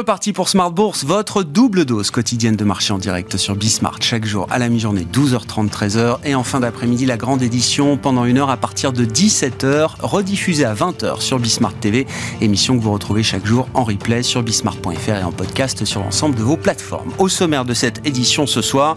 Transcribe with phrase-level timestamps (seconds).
[0.00, 4.24] Reparti pour Smart Bourse, votre double dose quotidienne de marché en direct sur Bismart chaque
[4.24, 8.38] jour à la mi-journée 12h30 13h et en fin d'après-midi la grande édition pendant une
[8.38, 12.06] heure à partir de 17h rediffusée à 20h sur Bismart TV,
[12.40, 16.34] émission que vous retrouvez chaque jour en replay sur bismart.fr et en podcast sur l'ensemble
[16.34, 17.12] de vos plateformes.
[17.18, 18.96] Au sommaire de cette édition ce soir,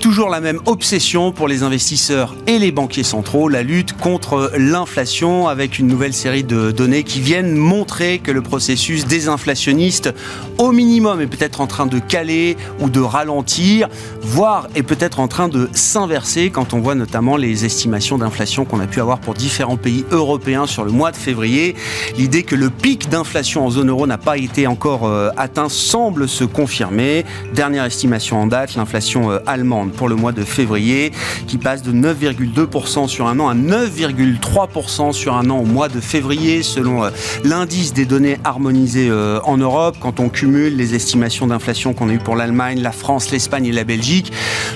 [0.00, 5.48] toujours la même obsession pour les investisseurs et les banquiers centraux, la lutte contre l'inflation
[5.48, 10.14] avec une nouvelle série de données qui viennent montrer que le processus désinflationniste
[10.58, 13.88] au minimum est peut-être en train de caler ou de ralentir,
[14.22, 18.80] voire est peut-être en train de s'inverser quand on voit notamment les estimations d'inflation qu'on
[18.80, 21.74] a pu avoir pour différents pays européens sur le mois de février.
[22.16, 26.28] L'idée que le pic d'inflation en zone euro n'a pas été encore euh, atteint semble
[26.28, 27.24] se confirmer.
[27.54, 31.12] Dernière estimation en date, l'inflation euh, allemande pour le mois de février
[31.46, 36.00] qui passe de 9,2% sur un an à 9,3% sur un an au mois de
[36.00, 37.10] février selon euh,
[37.44, 39.10] l'indice des données harmonisées
[39.44, 39.96] en Europe
[40.28, 44.32] cumule les estimations d'inflation qu'on a eues pour l'Allemagne, la France, l'Espagne et la Belgique,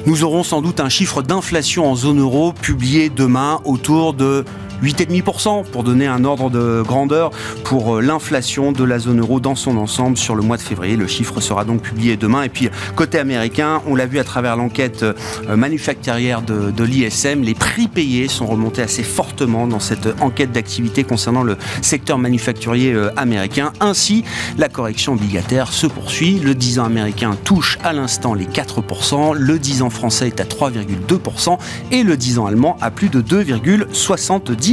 [0.06, 4.44] nous aurons sans doute un chiffre d'inflation en zone euro publié demain autour de
[4.82, 7.30] 8,5% pour donner un ordre de grandeur
[7.64, 10.96] pour euh, l'inflation de la zone euro dans son ensemble sur le mois de février.
[10.96, 12.42] Le chiffre sera donc publié demain.
[12.42, 17.54] Et puis côté américain, on l'a vu à travers l'enquête euh, manufacturière de, l'ISM, les
[17.54, 23.10] prix payés sont remontés assez fortement dans cette enquête d'activité concernant le secteur manufacturier euh,
[23.16, 23.72] américain.
[23.80, 24.24] Ainsi,
[24.56, 26.38] la correction obligataire se poursuit.
[26.38, 30.44] Le 10 ans américain touche à l'instant les 4%, le 10 ans français est à
[30.44, 31.58] 3,2%
[31.92, 34.69] et le 10 ans allemand à plus de 2,70%.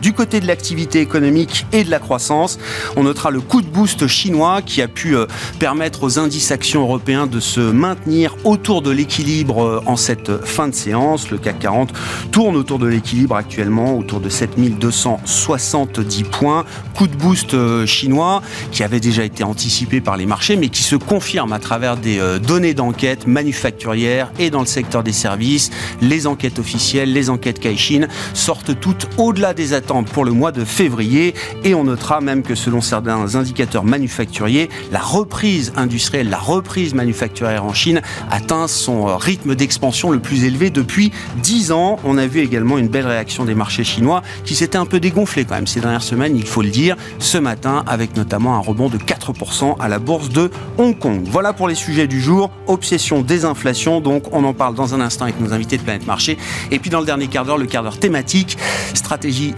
[0.00, 2.58] Du côté de l'activité économique et de la croissance,
[2.96, 5.26] on notera le coup de boost chinois qui a pu euh,
[5.58, 10.68] permettre aux indices actions européens de se maintenir autour de l'équilibre euh, en cette fin
[10.68, 11.30] de séance.
[11.30, 11.92] Le CAC 40
[12.30, 16.64] tourne autour de l'équilibre actuellement, autour de 7270 points.
[16.94, 20.82] Coup de boost euh, chinois qui avait déjà été anticipé par les marchés mais qui
[20.82, 25.70] se confirme à travers des données d'enquête manufacturières et dans le secteur des services.
[26.00, 30.66] Les enquêtes officielles, les enquêtes Caixin sortent toutes au-delà des attentes pour le mois de
[30.66, 36.92] février et on notera même que selon certains indicateurs manufacturiers, la reprise industrielle, la reprise
[36.92, 41.10] manufacturière en Chine atteint son rythme d'expansion le plus élevé depuis
[41.42, 41.98] 10 ans.
[42.04, 45.46] On a vu également une belle réaction des marchés chinois qui s'étaient un peu dégonflés
[45.46, 48.90] quand même ces dernières semaines, il faut le dire, ce matin avec notamment un rebond
[48.90, 51.22] de 4% à la bourse de Hong Kong.
[51.30, 52.50] Voilà pour les sujets du jour.
[52.66, 56.06] Obsession des inflations, donc on en parle dans un instant avec nos invités de Planète
[56.06, 56.36] Marché.
[56.70, 58.58] Et puis dans le dernier quart d'heure, le quart d'heure thématique,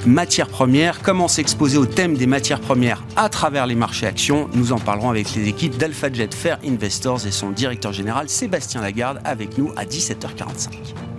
[0.07, 4.49] matières premières, comment s'exposer au thème des matières premières à travers les marchés actions.
[4.55, 9.21] Nous en parlerons avec les équipes d'AlphaJet Fair Investors et son directeur général Sébastien Lagarde
[9.25, 11.16] avec nous à 17h45.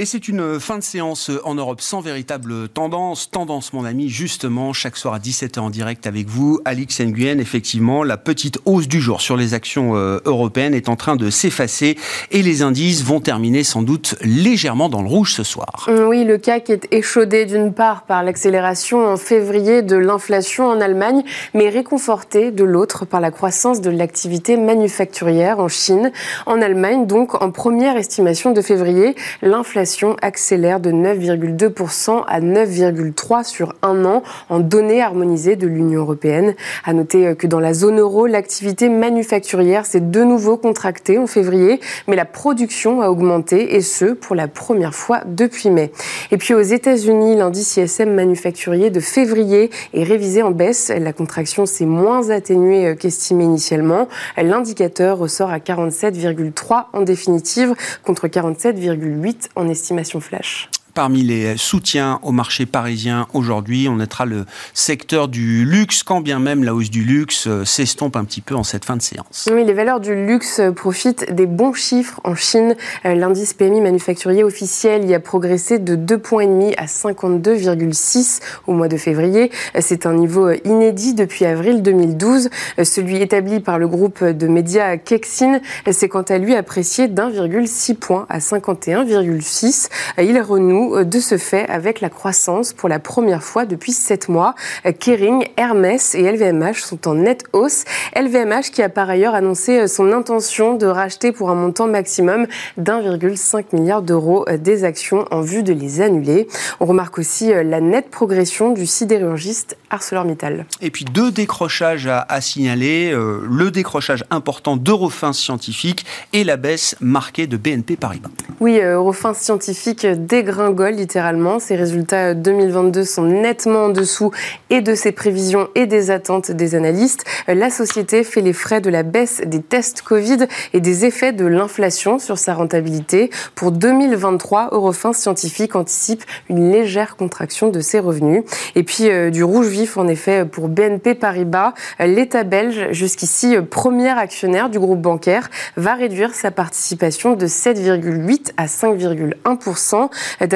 [0.00, 3.32] Et c'est une fin de séance en Europe sans véritable tendance.
[3.32, 6.60] Tendance, mon ami, justement, chaque soir à 17h en direct avec vous.
[6.64, 10.94] Alix Nguyen, effectivement, la petite hausse du jour sur les actions euh, européennes est en
[10.94, 11.98] train de s'effacer
[12.30, 15.88] et les indices vont terminer sans doute légèrement dans le rouge ce soir.
[15.88, 21.24] Oui, le CAC est échaudé d'une part par l'accélération en février de l'inflation en Allemagne,
[21.54, 26.12] mais réconforté de l'autre par la croissance de l'activité manufacturière en Chine.
[26.46, 29.87] En Allemagne, donc, en première estimation de février, l'inflation
[30.22, 36.54] accélère de 9,2% à 9,3% sur un an en données harmonisées de l'Union européenne.
[36.84, 41.80] À noter que dans la zone euro, l'activité manufacturière s'est de nouveau contractée en février,
[42.06, 45.90] mais la production a augmenté et ce pour la première fois depuis mai.
[46.30, 50.92] Et puis aux États-Unis, l'indice ISM manufacturier de février est révisé en baisse.
[50.96, 54.08] La contraction s'est moins atténuée qu'estimé initialement.
[54.36, 62.18] L'indicateur ressort à 47,3 en définitive contre 47,8 en estimation estimation flash Parmi les soutiens
[62.24, 66.90] au marché parisien aujourd'hui, on notera le secteur du luxe, quand bien même la hausse
[66.90, 69.48] du luxe euh, s'estompe un petit peu en cette fin de séance.
[69.48, 72.74] Oui, les valeurs du luxe profitent des bons chiffres en Chine.
[73.04, 78.88] Euh, l'indice PMI manufacturier officiel y a progressé de 2,5 points à 52,6 au mois
[78.88, 79.52] de février.
[79.76, 82.50] Euh, c'est un niveau inédit depuis avril 2012.
[82.82, 88.26] Celui établi par le groupe de médias Kexin s'est quant à lui apprécié d'1,6 point
[88.28, 89.90] à 51,6.
[90.18, 94.28] Il renoue renoue de ce fait avec la croissance pour la première fois depuis 7
[94.28, 94.54] mois.
[94.98, 97.84] Kering, Hermès et LVMH sont en nette hausse.
[98.16, 102.46] LVMH qui a par ailleurs annoncé son intention de racheter pour un montant maximum
[102.76, 106.48] d'1,5 milliard d'euros des actions en vue de les annuler.
[106.80, 110.66] On remarque aussi la nette progression du sidérurgiste ArcelorMittal.
[110.80, 113.10] Et puis deux décrochages à, signaler.
[113.12, 118.28] Euh, le décrochage important d'Eurofins Scientifique et la baisse marquée de BNP Paribas.
[118.60, 121.58] Oui, euh, Eurofins Scientifique dégringole littéralement.
[121.58, 124.30] Ses résultats 2022 sont nettement en dessous
[124.70, 127.24] et de ses prévisions et des attentes des analystes.
[127.46, 131.46] La société fait les frais de la baisse des tests Covid et des effets de
[131.46, 133.30] l'inflation sur sa rentabilité.
[133.54, 138.44] Pour 2023, Eurofins Scientifique anticipe une légère contraction de ses revenus.
[138.74, 141.74] Et puis euh, du rouge vif en effet pour BNP Paribas.
[141.98, 148.66] L'État belge, jusqu'ici premier actionnaire du groupe bancaire, va réduire sa participation de 7,8 à
[148.66, 150.08] 5,1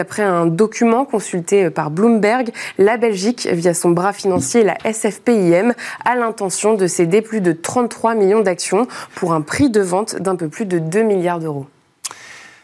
[0.02, 6.16] D'après un document consulté par Bloomberg, la Belgique, via son bras financier, la SFPIM, a
[6.16, 10.48] l'intention de céder plus de 33 millions d'actions pour un prix de vente d'un peu
[10.48, 11.66] plus de 2 milliards d'euros.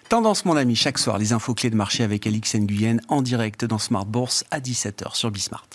[0.08, 3.64] Tendance, mon ami, chaque soir, les infos clés de marché avec Alix Nguyen en direct
[3.64, 5.68] dans Smart Bourse à 17h sur Bismart.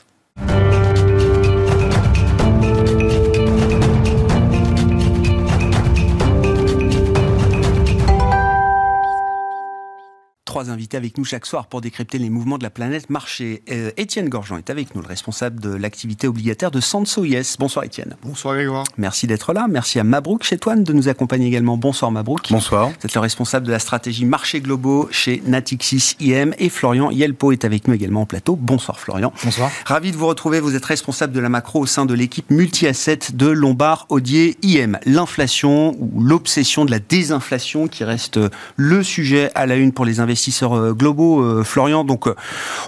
[10.53, 13.63] Trois invités avec nous chaque soir pour décrypter les mouvements de la planète marché.
[13.71, 17.57] Euh, Étienne Gorgeon est avec nous, le responsable de l'activité obligataire de Sanso Yes.
[17.57, 18.15] Bonsoir Étienne.
[18.21, 18.83] Bonsoir Grégoire.
[18.97, 19.65] Merci d'être là.
[19.67, 21.75] Merci à Mabrouk Chetouane de nous accompagner également.
[21.75, 22.51] Bonsoir Mabrouk.
[22.51, 22.89] Bonsoir.
[22.89, 27.51] Vous êtes le responsable de la stratégie marché globaux chez Natixis IM et Florian Yelpo
[27.51, 28.55] est avec nous également au plateau.
[28.55, 29.33] Bonsoir Florian.
[29.43, 29.71] Bonsoir.
[29.85, 30.59] Ravi de vous retrouver.
[30.59, 34.99] Vous êtes responsable de la macro au sein de l'équipe multi-asset de Lombard Odier IM.
[35.07, 38.39] L'inflation ou l'obsession de la désinflation qui reste
[38.75, 42.03] le sujet à la une pour les investisseurs euh, globaux euh, Florian.
[42.03, 42.35] Donc, euh,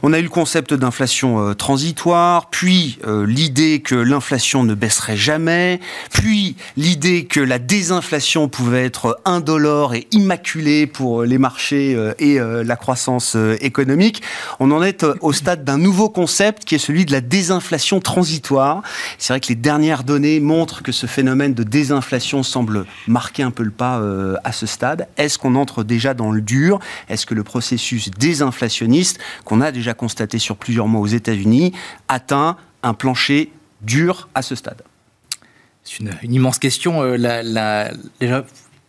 [0.03, 5.79] on a eu le concept d'inflation transitoire, puis l'idée que l'inflation ne baisserait jamais,
[6.11, 12.75] puis l'idée que la désinflation pouvait être indolore et immaculée pour les marchés et la
[12.75, 14.21] croissance économique.
[14.59, 18.81] On en est au stade d'un nouveau concept qui est celui de la désinflation transitoire.
[19.17, 23.51] C'est vrai que les dernières données montrent que ce phénomène de désinflation semble marquer un
[23.51, 24.01] peu le pas
[24.43, 25.07] à ce stade.
[25.17, 26.79] Est-ce qu'on entre déjà dans le dur?
[27.09, 31.71] Est-ce que le processus désinflationniste qu'on a déjà constaté sur plusieurs mois aux États-Unis
[32.09, 33.51] atteint un plancher
[33.81, 34.81] dur à ce stade
[35.83, 37.01] C'est une, immense question.
[37.01, 37.17] Euh,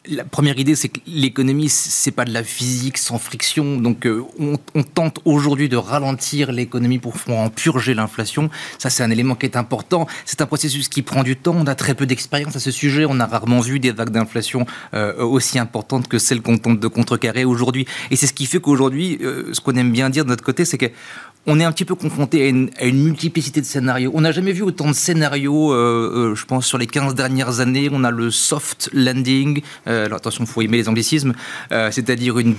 [0.09, 3.77] la première idée, c'est que l'économie, c'est pas de la physique sans friction.
[3.79, 8.51] Donc, euh, on, tente aujourd'hui de ralentir l'économie pour en purger l'inflation.
[8.79, 10.07] Ça, c'est un élément qui est important.
[10.25, 11.55] C'est un processus qui prend du temps.
[11.59, 13.05] On a très peu d'expérience à ce sujet.
[13.09, 14.65] On a rarement vu des vagues d'inflation
[14.95, 17.87] euh, aussi importantes que celles qu'on tente de contrecarrer aujourd'hui.
[18.11, 20.65] Et c'est ce qui fait qu'aujourd'hui, euh, ce qu'on aime bien dire de notre côté,
[20.65, 20.87] c'est que
[21.49, 22.71] on est un petit peu confronté à une,
[23.05, 24.11] multiplicité de scénarios.
[24.15, 27.89] On n'a jamais vu autant de scénarios, je pense, sur les 15 dernières années.
[27.93, 29.63] On a le soft landing,
[30.05, 31.35] alors attention, il faut aimer les anglicismes,
[31.73, 32.57] euh, c'est-à-dire une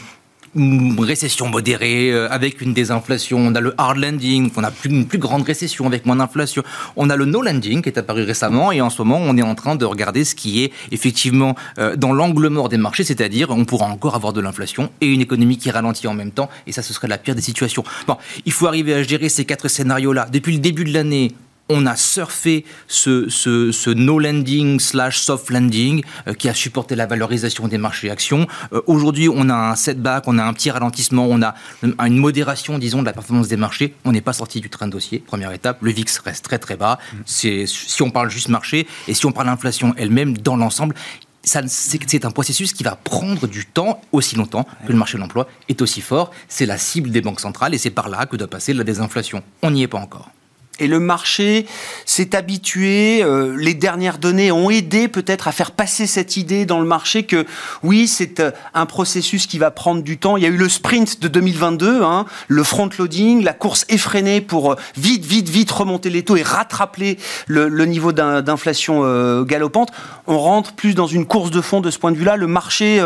[0.97, 3.37] récession modérée euh, avec une désinflation.
[3.37, 6.63] On a le hard landing, on a une plus grande récession avec moins d'inflation.
[6.95, 9.43] On a le no landing qui est apparu récemment et en ce moment on est
[9.43, 11.55] en train de regarder ce qui est effectivement
[11.97, 15.57] dans l'angle mort des marchés, c'est-à-dire on pourra encore avoir de l'inflation et une économie
[15.57, 17.83] qui ralentit en même temps et ça ce serait la pire des situations.
[18.07, 20.27] Bon, il faut arriver à gérer ces quatre scénarios-là.
[20.31, 21.33] Depuis le début de l'année,
[21.69, 27.67] on a surfé ce, no landing slash soft landing euh, qui a supporté la valorisation
[27.67, 28.47] des marchés actions.
[28.73, 32.77] Euh, aujourd'hui, on a un setback, on a un petit ralentissement, on a une modération,
[32.77, 33.93] disons, de la performance des marchés.
[34.05, 35.19] On n'est pas sorti du train dossier.
[35.19, 36.99] Première étape, le VIX reste très très bas.
[37.25, 40.95] C'est si on parle juste marché et si on parle d'inflation elle-même dans l'ensemble,
[41.43, 45.47] c'est un processus qui va prendre du temps, aussi longtemps que le marché de l'emploi
[45.69, 46.31] est aussi fort.
[46.49, 49.43] C'est la cible des banques centrales et c'est par là que doit passer la désinflation.
[49.61, 50.29] On n'y est pas encore.
[50.79, 51.65] Et le marché
[52.05, 56.79] s'est habitué, euh, les dernières données ont aidé peut-être à faire passer cette idée dans
[56.79, 57.45] le marché que
[57.81, 60.37] oui, c'est euh, un processus qui va prendre du temps.
[60.37, 64.73] Il y a eu le sprint de 2022, hein, le front-loading, la course effrénée pour
[64.73, 67.17] euh, vite, vite, vite remonter les taux et rattraper
[67.47, 69.91] le, niveau d'inflation galopante.
[70.27, 72.35] On rentre plus dans une course de fond de ce point de vue-là.
[72.35, 73.01] Le marché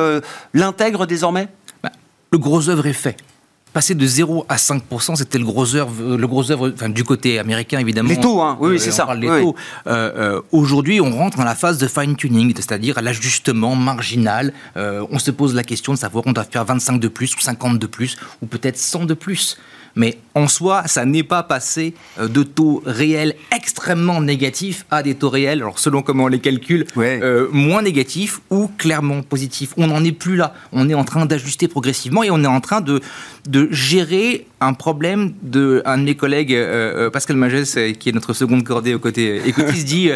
[0.53, 1.47] l'intègre désormais?
[1.83, 1.91] Bah,
[2.31, 3.15] Le gros œuvre est fait
[3.73, 7.39] passer de 0 à 5%, c'était le gros œuvre, le gros œuvre enfin, du côté
[7.39, 8.09] américain, évidemment.
[8.09, 8.57] Les taux, hein.
[8.59, 9.13] oui, c'est ça.
[9.15, 9.55] Les taux.
[9.87, 14.53] Euh, euh, aujourd'hui, on rentre dans la phase de fine-tuning, c'est-à-dire à, l'ajustement marginal.
[14.77, 17.39] Euh, on se pose la question de savoir on doit faire 25 de plus, ou
[17.39, 19.57] 50 de plus, ou peut-être 100 de plus.
[19.95, 25.15] Mais en soi, ça n'est pas passé euh, de taux réels extrêmement négatifs à des
[25.15, 29.73] taux réels, alors selon comment on les calcule, euh, moins négatifs ou clairement positifs.
[29.77, 30.53] On n'en est plus là.
[30.71, 33.01] On est en train d'ajuster progressivement et on est en train de,
[33.47, 38.11] de gérer un problème de un de mes collègues, euh, euh, Pascal Magès, qui est
[38.11, 40.11] notre seconde cordée au côté écotiste, dit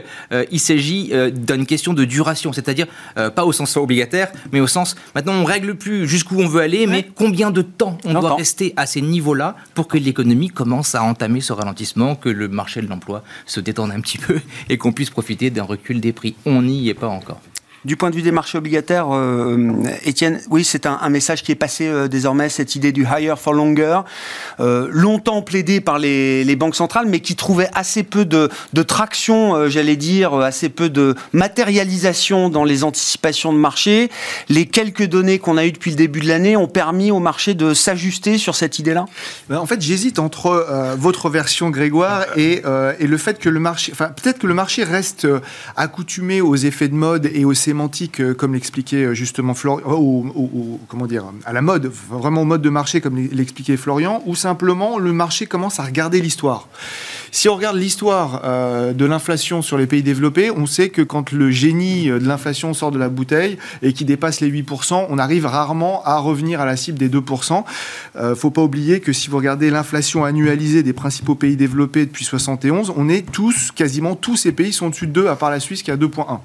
[0.52, 5.34] il s'agit d'une question de duration, c'est-à-dire pas au sens obligataire, mais au sens maintenant
[5.34, 8.86] on règle plus jusqu'où on veut aller, mais combien de temps on doit rester à
[8.86, 13.24] ces niveaux-là pour que l'économie commence à entamer ce ralentissement, que le marché de l'emploi
[13.46, 14.40] se détende un petit peu
[14.70, 16.36] et qu'on puisse profiter d'un recul des prix.
[16.46, 17.42] On n'y est pas encore.
[17.86, 19.74] Du point de vue des marchés obligataires, euh,
[20.04, 23.54] Étienne, oui, c'est un, message qui est passé euh, désormais, cette idée du higher for
[23.54, 24.00] longer,
[24.60, 28.50] euh, longtemps plaidé par les, banques centrales, mais qui trouvait assez peu de,
[28.88, 34.10] traction, j'allais dire, assez peu de matérialisation dans les anticipations de marché.
[34.50, 37.54] Les quelques données qu'on a eues depuis le début de l'année ont permis au marché
[37.54, 39.06] de s'ajuster sur cette idée-là?
[39.50, 42.64] Ben, En fait, j'hésite entre votre version, Grégoire, et,
[43.00, 45.28] et, le fait que le marché, enfin, peut-être que le marché reste
[45.76, 47.54] accoutumé aux effets de mode et aux
[48.20, 52.46] euh, comme l'expliquait euh, justement Florian, euh, ou, comment dire, à la mode, vraiment au
[52.46, 56.68] mode de marché, comme l'expliquait Florian, ou simplement le marché commence à regarder l'histoire.
[57.36, 61.52] Si on regarde l'histoire de l'inflation sur les pays développés, on sait que quand le
[61.52, 66.02] génie de l'inflation sort de la bouteille et qui dépasse les 8%, on arrive rarement
[66.06, 67.66] à revenir à la cible des 2%.
[68.24, 72.24] ne faut pas oublier que si vous regardez l'inflation annualisée des principaux pays développés depuis
[72.24, 75.60] 71, on est tous, quasiment tous ces pays sont au-dessus de 2, à part la
[75.60, 76.40] Suisse qui a 2,1.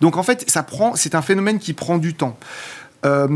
[0.00, 0.48] Donc en fait,
[0.94, 2.38] c'est un phénomène qui prend du temps.
[3.04, 3.26] Euh,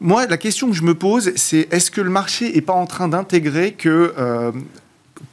[0.00, 2.84] moi, la question que je me pose, c'est est-ce que le marché n'est pas en
[2.84, 4.12] train d'intégrer que...
[4.18, 4.52] Euh,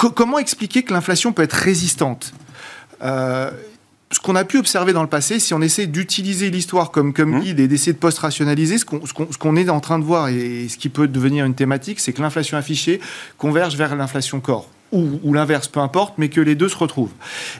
[0.07, 2.33] comment expliquer que l'inflation peut être résistante?
[3.01, 3.51] Euh,
[4.11, 7.37] ce qu'on a pu observer dans le passé, si on essaie d'utiliser l'histoire comme, comme
[7.37, 7.41] mmh.
[7.41, 10.89] guide et d'essayer de post-rationaliser, ce qu'on est en train de voir et, ce qui
[10.89, 12.99] peut devenir une thématique, c'est que l'inflation affichée
[13.37, 17.11] converge vers l'inflation corps ou, l'inverse, peu importe, mais que les deux se retrouvent.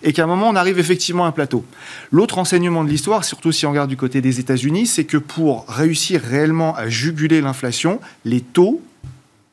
[0.02, 1.64] Et qu'à un moment, on arrive effectivement à un plateau.
[2.12, 5.68] L'autre enseignement de l'histoire, surtout si on regarde du côté des États-Unis, c'est que pour
[5.68, 8.82] réussir réellement à juguler l'inflation, les taux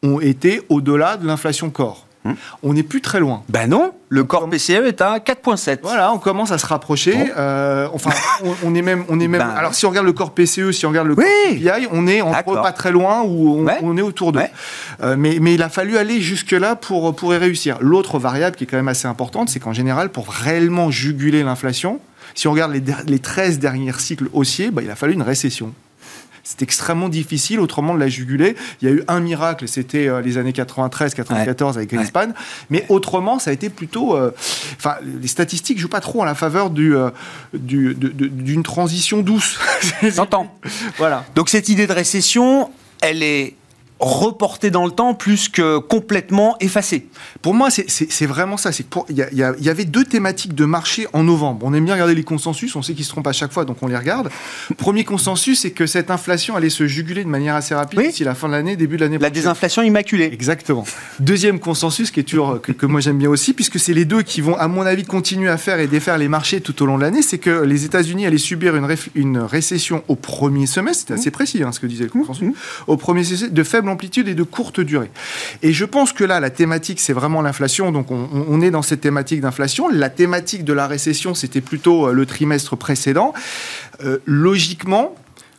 [0.02, 2.05] ont été au-delà de l'inflation corps.
[2.62, 3.42] On n'est plus très loin.
[3.48, 5.78] Ben non, le corps PCE est à 4,7.
[5.82, 7.16] Voilà, on commence à se rapprocher.
[7.36, 8.10] Euh, enfin,
[8.64, 9.36] on, est même, on est même.
[9.46, 12.06] Ben alors, si on regarde le corps PCE, si on regarde le corps PPI, on
[12.06, 14.40] est entre pas très loin ou on, est autour de.
[15.02, 17.76] Euh, mais, mais il a fallu aller jusque là pour pour y réussir.
[17.80, 22.00] L'autre variable qui est quand même assez importante, c'est qu'en général, pour réellement juguler l'inflation,
[22.34, 25.72] si on regarde les, les 13 derniers cycles haussiers, bah, il a fallu une récession.
[26.48, 28.54] C'est extrêmement difficile autrement de la juguler.
[28.80, 32.28] Il y a eu un miracle, c'était euh, les années 93-94 avec Greenspan,
[32.70, 34.16] mais autrement, ça a été plutôt.
[34.16, 34.30] Euh,
[34.76, 37.10] enfin, les statistiques jouent pas trop en la faveur du, euh,
[37.52, 39.58] d'une transition douce.
[40.02, 40.54] J'entends.
[40.98, 41.24] voilà.
[41.34, 43.56] Donc cette idée de récession, elle est
[43.98, 47.06] reporté dans le temps plus que complètement effacé.
[47.42, 48.70] Pour moi, c'est vraiment ça.
[49.08, 51.64] Il y, y, avait deux thématiques de marché en novembre.
[51.66, 53.78] On aime bien regarder les consensus, on sait qu'ils se trompent à chaque fois, donc
[53.82, 54.30] on les regarde.
[54.76, 58.34] Premier consensus, c'est que cette inflation allait se juguler de manière assez rapide d'ici la
[58.34, 60.28] fin de l'année, début de l'année La désinflation immaculée.
[60.32, 60.84] Exactement.
[61.20, 64.22] Deuxième consensus, qui est toujours, que, que moi j'aime bien aussi, puisque c'est les deux
[64.22, 66.98] qui vont, à mon avis, continuer à faire et défaire les marchés tout au long
[66.98, 71.14] de l'année, c'est que les États-Unis allaient subir une, une, récession au premier semestre, c'était
[71.14, 72.52] assez précis hein, ce que disait le consensus,
[72.86, 75.10] au premier semestre, de faible amplitude et de courte durée.
[75.62, 77.92] Et je pense que là, la thématique, c'est vraiment l'inflation.
[77.92, 79.88] Donc, on, est dans cette thématique d'inflation.
[79.88, 83.34] La thématique de la récession, c'était plutôt euh, le trimestre précédent.
[84.04, 85.14] Euh, logiquement,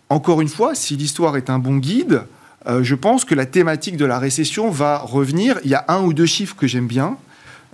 [0.10, 2.24] encore une fois, si l'histoire est un bon guide,
[2.68, 5.60] euh, je pense que la thématique de la récession va revenir.
[5.64, 7.18] Il y a un ou deux chiffres que j'aime bien.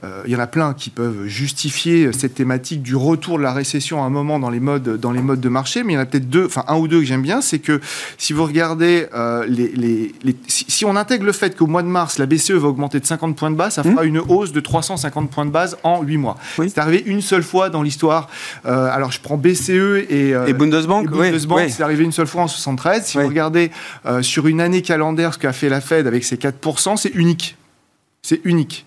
[0.03, 3.53] Euh, il y en a plein qui peuvent justifier cette thématique du retour de la
[3.53, 5.99] récession à un moment dans les modes, dans les modes de marché, mais il y
[5.99, 7.79] en a peut-être deux, enfin un ou deux que j'aime bien, c'est que
[8.17, 10.13] si vous regardez, euh, les,
[10.47, 13.35] si, on intègre le fait qu'au mois de mars, la BCE va augmenter de 50
[13.35, 14.07] points de base, ça fera mmh.
[14.07, 16.37] une hausse de 350 points de base en 8 mois.
[16.57, 18.29] C'est arrivé une seule fois dans l'histoire.
[18.65, 19.69] Euh, alors je prends BCE
[20.09, 23.05] et, et Bundesbank, Bundesbank c'est arrivé une seule fois en 73.
[23.05, 23.71] Si vous regardez
[24.21, 27.55] sur une année calendaire ce qu'a fait la Fed avec ses 4%, c'est unique.
[28.25, 28.85] C'est unique.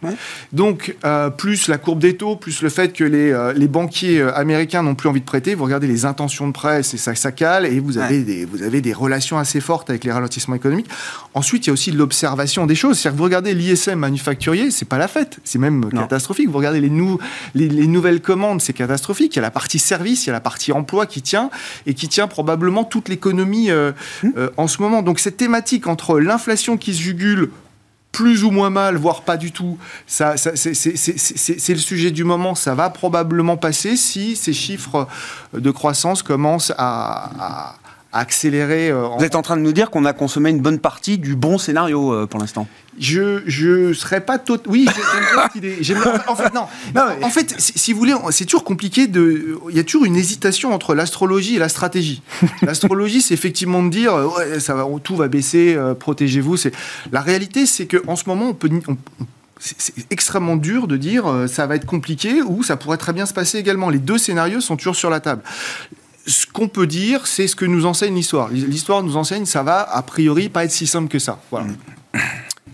[0.55, 4.19] Donc, euh, plus la courbe des taux, plus le fait que les, euh, les banquiers
[4.19, 7.15] euh, américains n'ont plus envie de prêter, vous regardez les intentions de presse et ça,
[7.15, 10.55] ça cale, et vous avez, des, vous avez des relations assez fortes avec les ralentissements
[10.55, 10.89] économiques.
[11.35, 12.99] Ensuite, il y a aussi l'observation des choses.
[12.99, 16.49] C'est-à-dire que vous regardez l'ISM manufacturier, c'est pas la fête, c'est même catastrophique.
[16.49, 17.19] Vous regardez les, nou
[17.55, 19.35] les, les, nouvelles commandes, c'est catastrophique.
[19.35, 21.51] Il y a la partie service, il y a la partie emploi qui tient,
[21.85, 24.29] et qui tient probablement toute l'économie mmh.
[24.57, 25.03] en ce moment.
[25.03, 27.51] Donc, cette thématique entre l'inflation qui se jugule,
[28.17, 29.77] plus ou moins mal, voire pas du tout.
[30.07, 30.25] C'est
[31.69, 32.55] le sujet du moment.
[32.55, 35.07] Ça va probablement passer si ces chiffres
[35.53, 37.75] de croissance commencent à,
[38.19, 38.93] accélérer.
[38.93, 41.59] Vous êtes en train de nous dire qu'on a consommé une bonne partie du bon
[41.59, 42.67] scénario pour l'instant
[42.99, 46.67] je je serais pas tout oui j'aime bien cette idée en fait non,
[47.23, 50.73] en fait si vous voulez c'est toujours compliqué de il y a toujours une hésitation
[50.73, 52.23] entre l'astrologie et la stratégie
[52.63, 56.73] l'astrologie c'est effectivement de dire ouais, ça va tout va baisser protégez-vous c'est
[57.13, 58.71] la réalité c'est que en ce moment on peut
[59.59, 63.27] c'est extrêmement dur de dire euh, ça va être compliqué ou ça pourrait très bien
[63.27, 63.89] se passer également.
[63.89, 65.43] Les deux scénarios sont toujours sur la table.
[66.27, 68.49] Ce qu'on peut dire, c'est ce que nous enseigne l'histoire.
[68.49, 71.39] L'histoire nous enseigne ça va a priori pas être si simple que ça.
[71.51, 71.69] Voilà.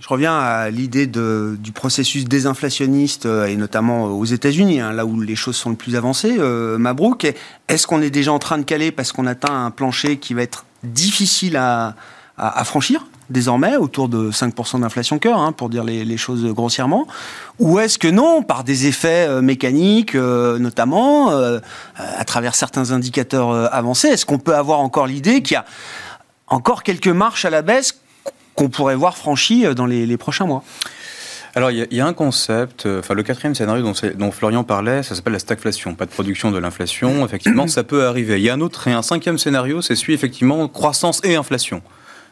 [0.00, 5.20] Je reviens à l'idée du processus désinflationniste, euh, et notamment aux États-Unis, hein, là où
[5.20, 6.36] les choses sont le plus avancées.
[6.38, 7.32] Euh, Mabrouk,
[7.68, 10.42] est-ce qu'on est déjà en train de caler parce qu'on atteint un plancher qui va
[10.42, 11.94] être difficile à,
[12.36, 13.06] à franchir?
[13.30, 17.06] Désormais, autour de 5% d'inflation cœur, hein, pour dire les, choses grossièrement
[17.58, 21.58] Ou est-ce que non, par des effets euh, mécaniques, euh, notamment, euh,
[21.96, 25.64] à travers certains indicateurs avancés, est-ce qu'on peut avoir encore l'idée qu'il y a
[26.48, 28.00] encore quelques marches à la baisse
[28.54, 30.62] qu'on pourrait voir franchies dans les, prochains mois?
[31.54, 35.14] Alors, il y, a un concept, enfin, le quatrième scénario dont, dont Florian parlait, ça
[35.14, 37.24] s'appelle la stagflation, pas de production de l'inflation.
[37.26, 38.38] Effectivement, ça peut arriver.
[38.38, 41.82] Il y a un autre et un cinquième scénario, c'est celui, effectivement, croissance et inflation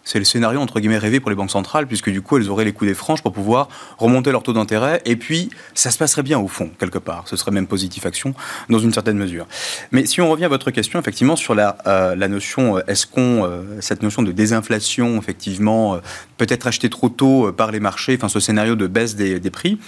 [0.04, 2.64] c'est le scénario entre guillemets rêvé pour les banques centrales, puisque du coup elles auraient
[2.64, 6.22] les coups des franches pour pouvoir remonter leur taux d'intérêt, et puis ça se passerait
[6.22, 7.24] bien au fond, quelque part.
[7.26, 8.34] Ce serait même positif action
[8.68, 9.46] dans une certaine mesure.
[9.92, 13.06] Mais si on revient à votre question, effectivement, sur la, euh, la notion, euh, est-ce
[13.06, 16.00] qu'on, euh, cette notion de désinflation, effectivement,
[16.40, 19.50] peut être achetée trop tôt par les marchés, enfin ce scénario de baisse des, des
[19.50, 19.78] prix,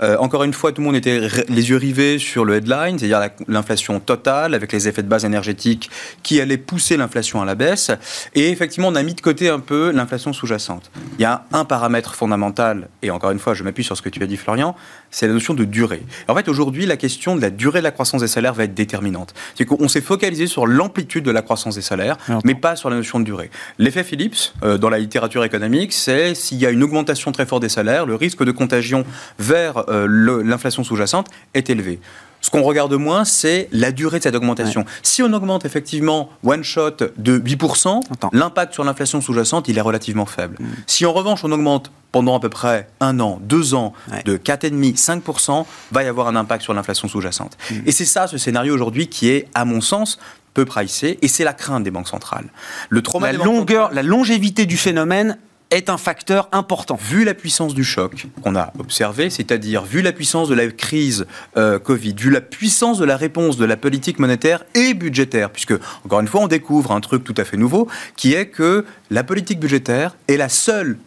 [0.00, 3.98] encore une fois, tout le monde était les yeux rivés sur le headline, c'est-à-dire l'inflation
[4.00, 5.90] totale, avec les effets de base énergétique
[6.22, 7.90] qui allaient pousser l'inflation à la baisse,
[8.34, 10.90] et effectivement, on a mis de côté un peu l'inflation sous-jacente.
[11.18, 14.08] Il y a un paramètre fondamental, et encore une fois, je m'appuie sur ce que
[14.08, 14.76] tu as dit, Florian,
[15.10, 16.02] c'est la notion de durée.
[16.28, 18.74] En fait, aujourd'hui, la question de la durée de la croissance des salaires va être
[18.74, 19.34] déterminante.
[19.56, 22.96] C'est qu'on s'est focalisé sur l'amplitude de la croissance des salaires, mais pas sur la
[22.96, 23.50] notion de durée.
[23.78, 27.62] L'effet Phillips, euh, dans la littérature économique, c'est s'il y a une augmentation très forte
[27.62, 29.04] des salaires, le risque de contagion
[29.38, 30.06] vers euh,
[30.44, 32.00] l'inflation sous-jacente est élevé.
[32.40, 34.84] Ce qu'on regarde moins, c'est la durée de cette augmentation.
[35.02, 38.00] Si on augmente effectivement one shot de 8%,
[38.32, 40.56] l'impact sur l'inflation sous-jacente, il est relativement faible.
[40.60, 40.66] Mm.
[40.86, 43.92] Si en revanche on augmente pendant à peu près un an, deux ans,
[44.24, 47.58] de 4,5, 5%, va y avoir un impact sur l'inflation sous-jacente.
[47.70, 47.74] Mm.
[47.86, 50.18] Et c'est ça, ce scénario aujourd'hui, qui est, à mon sens,
[50.54, 52.46] peu pricé, et c'est la crainte des banques centrales.
[52.88, 55.38] Le la longueur, la longévité du phénomène
[55.70, 56.98] est un facteur important.
[57.00, 61.26] Vu la puissance du choc qu'on a observé, c'est-à-dire vu la puissance de la crise
[61.56, 65.74] euh, Covid, vu la puissance de la réponse de la politique monétaire et budgétaire, puisque,
[66.04, 69.24] encore une fois, on découvre un truc tout à fait nouveau, qui est que la
[69.24, 70.98] politique budgétaire est la seule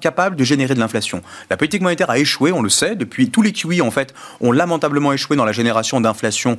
[0.00, 1.22] capable de générer de l'inflation.
[1.48, 4.52] La politique monétaire a échoué, on le sait, depuis tous les QI en fait ont
[4.52, 6.58] lamentablement échoué dans la génération d'inflation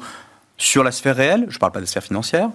[0.57, 2.49] sur la sphère réelle, je ne parle pas de la sphère financière,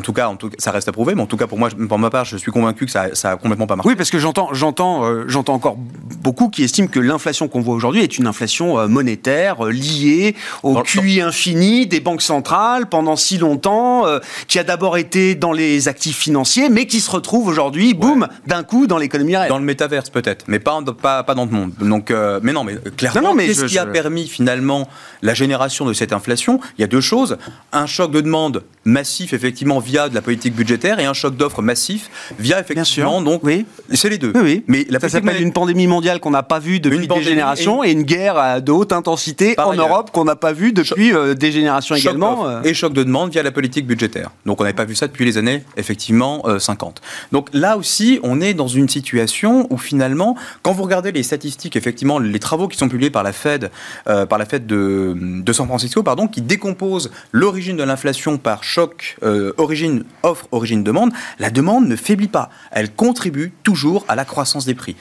[0.00, 1.68] en tout cas, en tout, ça reste à prouver, mais en tout cas, pour moi,
[1.68, 3.90] pour ma part, je suis convaincu que ça, ça a complètement pas marché.
[3.90, 7.74] Oui, parce que j'entends, j'entends, euh, j'entends encore beaucoup qui estiment que l'inflation qu'on voit
[7.74, 13.14] aujourd'hui est une inflation euh, monétaire euh, liée au QI infini des banques centrales pendant
[13.14, 14.06] si longtemps,
[14.48, 18.62] qui a d'abord été dans les actifs financiers, mais qui se retrouve aujourd'hui, boum, d'un
[18.62, 19.50] coup, dans l'économie réelle.
[19.50, 21.72] Dans le métaverse peut-être, mais pas, pas, pas dans le monde.
[21.78, 22.10] Donc,
[22.42, 24.88] mais non, mais clairement, qu'est-ce qui a permis finalement
[25.20, 26.58] la génération de cette inflation?
[26.78, 27.36] Il y a deux choses
[27.72, 31.62] un choc de demande massif, effectivement via de la politique budgétaire et un choc d'offres
[31.62, 33.66] massif via effectivement donc oui.
[33.92, 34.32] c'est les deux.
[34.34, 37.82] Oui, Mais la ça s'appelle une pandémie mondiale qu'on n'a pas vue depuis des générations
[37.82, 41.52] et une, guerre de haute intensité en Europe qu'on n'a pas vue depuis euh, des
[41.52, 42.46] générations également.
[42.46, 42.62] Euh.
[42.62, 44.30] Et choc de demande via la politique budgétaire.
[44.46, 47.00] Donc on n'avait pas vu ça depuis les années effectivement 50.
[47.00, 51.22] Euh, donc là aussi on est dans une situation où finalement quand vous regardez les
[51.22, 53.70] statistiques effectivement les travaux qui sont publiés par la Fed
[54.04, 59.16] par la Fed de, de San Francisco pardon qui décomposent l'origine de l'inflation par choc
[59.56, 59.79] origine
[60.22, 62.50] offre, origine, demande, la demande ne faiblit pas.
[62.70, 64.96] Elle contribue toujours à la croissance des prix.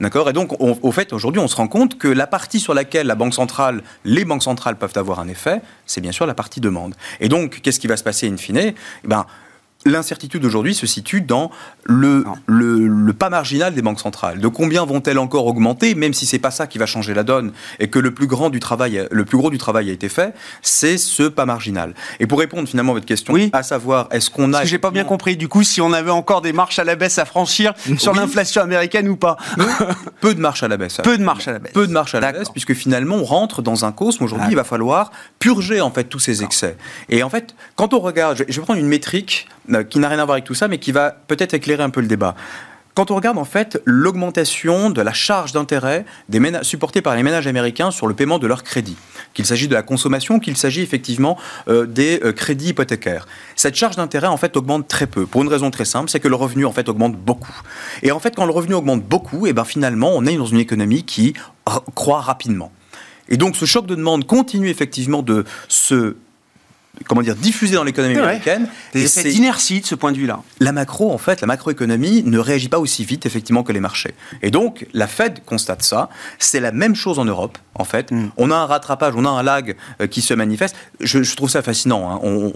[0.00, 0.28] D'accord?
[0.28, 3.14] Et donc, au fait, aujourd'hui, on se rend compte que la partie sur laquelle la
[3.14, 6.94] banque centrale, les banques centrales peuvent avoir un effet, c'est bien sûr la partie demande.
[7.20, 8.58] Et donc, qu'est-ce qui va se passer in fine?
[8.58, 9.24] Eh ben,
[9.86, 11.50] L'incertitude aujourd'hui se situe dans
[11.84, 14.38] le, le, pas marginal des banques centrales.
[14.38, 17.52] De combien vont-elles encore augmenter, même si c'est pas ça qui va changer la donne
[17.78, 20.34] et que le plus grand du travail, le plus gros du travail a été fait,
[20.62, 21.94] c'est ce pas marginal.
[22.18, 23.50] Et pour répondre finalement à votre question, oui.
[23.52, 26.40] à savoir est-ce qu'on a, j'ai pas bien compris du coup si on avait encore
[26.40, 29.36] des marches à la baisse à franchir sur l'inflation américaine ou pas.
[30.20, 30.98] Peu de marches à la baisse.
[31.02, 31.72] Peu de marches à la baisse.
[31.72, 34.48] Peu de marches à la baisse puisque finalement on rentre dans un cosmos aujourd'hui.
[34.50, 36.76] Il va falloir purger en fait tous ces excès.
[37.08, 39.46] Et en fait, quand on regarde, je vais prendre une métrique
[39.82, 42.00] qui n'a rien à voir avec tout ça, mais qui va peut-être éclairer un peu
[42.00, 42.34] le débat.
[42.94, 46.04] quand on regarde en fait l'augmentation de la charge d'intérêt
[46.62, 48.96] supportée par les ménages américains sur le paiement de leurs crédits,
[49.32, 53.96] qu'il s'agit de la consommation, qu'il s'agit effectivement euh, des euh, crédits hypothécaires, cette charge
[53.96, 56.66] d'intérêt en fait augmente très peu pour une raison très simple, c'est que le revenu
[56.66, 57.60] en fait augmente beaucoup.
[58.02, 60.46] Et en fait, quand le revenu augmente beaucoup, et eh ben finalement, on est dans
[60.46, 61.34] une économie qui
[61.94, 62.70] croît rapidement.
[63.28, 66.16] Et donc, ce choc de demande continue effectivement de se
[67.06, 68.68] comment dire, diffusé dans l'économie américaine.
[68.92, 70.42] Des effets d'inertie de ce point de vue-là.
[70.60, 74.14] La macro, en fait, la macroéconomie ne réagit pas aussi vite, effectivement, que les marchés.
[74.42, 76.08] Et donc, la Fed constate ça.
[76.38, 78.10] C'est la même chose en Europe, en fait.
[78.10, 78.30] Mm.
[78.36, 80.76] On a un rattrapage, on a un lag euh, qui se manifeste.
[81.00, 82.10] Je, trouve ça fascinant.
[82.10, 82.20] Hein.
[82.22, 82.52] On,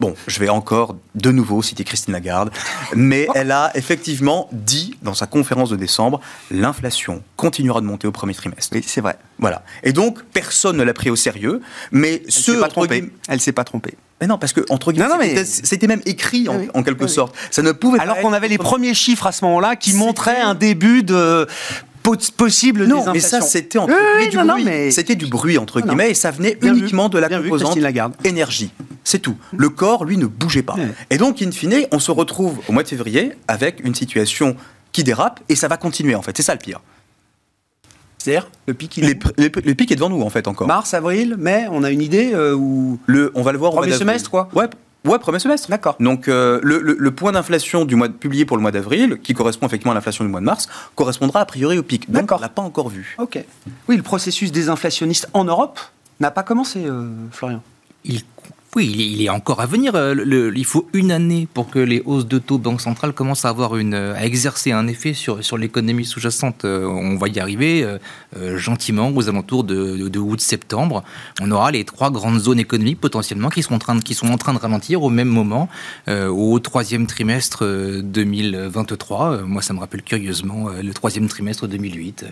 [0.00, 2.50] Bon, je vais encore de nouveau citer Christine Lagarde,
[2.94, 8.12] mais elle a effectivement dit dans sa conférence de décembre, l'inflation continuera de monter au
[8.12, 8.74] premier trimestre.
[8.74, 9.18] Oui, c'est vrai.
[9.38, 9.62] Voilà.
[9.82, 11.60] Et donc, personne ne l'a pris au sérieux,
[11.92, 12.52] mais elle ce...
[12.52, 13.12] S'est pas trompée.
[13.28, 13.94] Elle s'est pas trompée.
[14.22, 17.34] Mais non, parce que entre guillemets, c'était même écrit en, quelque sorte.
[17.50, 20.54] Ça ne pouvait Alors qu'on avait les premiers chiffres à ce moment-là qui montraient un
[20.54, 21.46] début de
[22.02, 23.92] possible non, mais ça c'était entre
[24.30, 24.92] du bruit.
[24.92, 27.78] C'était du bruit entre guillemets et ça venait uniquement de la composante
[28.24, 28.70] énergie.
[29.04, 29.36] C'est tout.
[29.56, 30.76] Le corps, lui, ne bougeait pas.
[31.08, 34.56] Et donc, in fine, on se retrouve au mois de février avec une situation
[34.92, 36.36] qui dérape et ça va continuer en fait.
[36.36, 36.80] C'est ça le pire.
[38.18, 39.18] C'est-à-dire le pic, il est...
[39.38, 40.66] le, pic est devant nous en fait encore.
[40.66, 43.92] Mars, avril, mai, on a une idée euh, ou le, on va le voir premier
[43.92, 44.50] semestre quoi.
[44.54, 44.66] Ouais,
[45.04, 45.70] Ouais, premier semestre.
[45.70, 45.96] D'accord.
[45.98, 49.92] Donc euh, le, point d'inflation du mois publié pour le mois d'avril, qui correspond effectivement
[49.92, 52.10] à l'inflation du mois de mars, correspondra a priori au pic.
[52.10, 52.38] D'accord.
[52.38, 53.16] On l'a pas encore vu.
[53.18, 53.42] Ok.
[53.88, 55.80] Oui, le processus désinflationniste en Europe
[56.20, 57.62] n'a pas commencé, euh, Florian.
[58.04, 58.22] Il
[58.76, 59.96] oui, il est encore à venir.
[59.96, 63.48] Euh, il faut une année pour que les hausses de taux Banque centrale commencent à
[63.48, 66.64] avoir une, à exercer un effet sur, sur l'économie sous-jacente.
[66.64, 67.82] Euh, on va y arriver
[68.36, 71.02] euh, gentiment aux alentours de, août-septembre.
[71.40, 74.28] On aura les trois grandes zones économiques potentiellement qui sont en train de, qui sont
[74.28, 75.68] en train de ralentir au même moment,
[76.08, 77.64] au troisième trimestre
[78.02, 79.42] 2023.
[79.42, 82.26] moi, ça me rappelle curieusement le troisième trimestre 2008,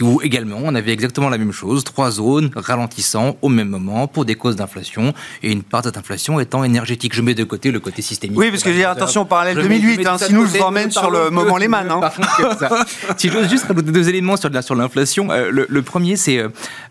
[0.00, 4.24] où également on avait exactement la même chose, trois zones ralentissant au même moment pour
[4.24, 5.12] des causes d'inflation
[5.52, 7.14] une part de cette inflation étant énergétique.
[7.14, 8.38] Je mets de côté le côté systémique.
[8.38, 11.56] Oui, parce que j'ai attention, parallèle 2008, hein, sinon je vous emmène sur le moment
[11.56, 11.90] Lehman.
[11.90, 12.00] Hein.
[13.16, 15.30] si j'ose juste rajouter deux éléments sur, sur l'inflation.
[15.30, 16.48] Euh, le, premier, c'est euh,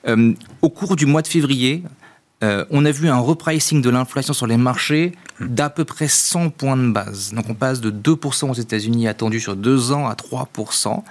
[0.08, 1.84] euh, au cours du mois de février,
[2.42, 6.78] on a vu un repricing de l'inflation sur les marchés d'à peu près 100 points
[6.78, 7.34] de base.
[7.34, 11.04] Donc on passe de 2% aux États-Unis attendus sur deux ans à 3%,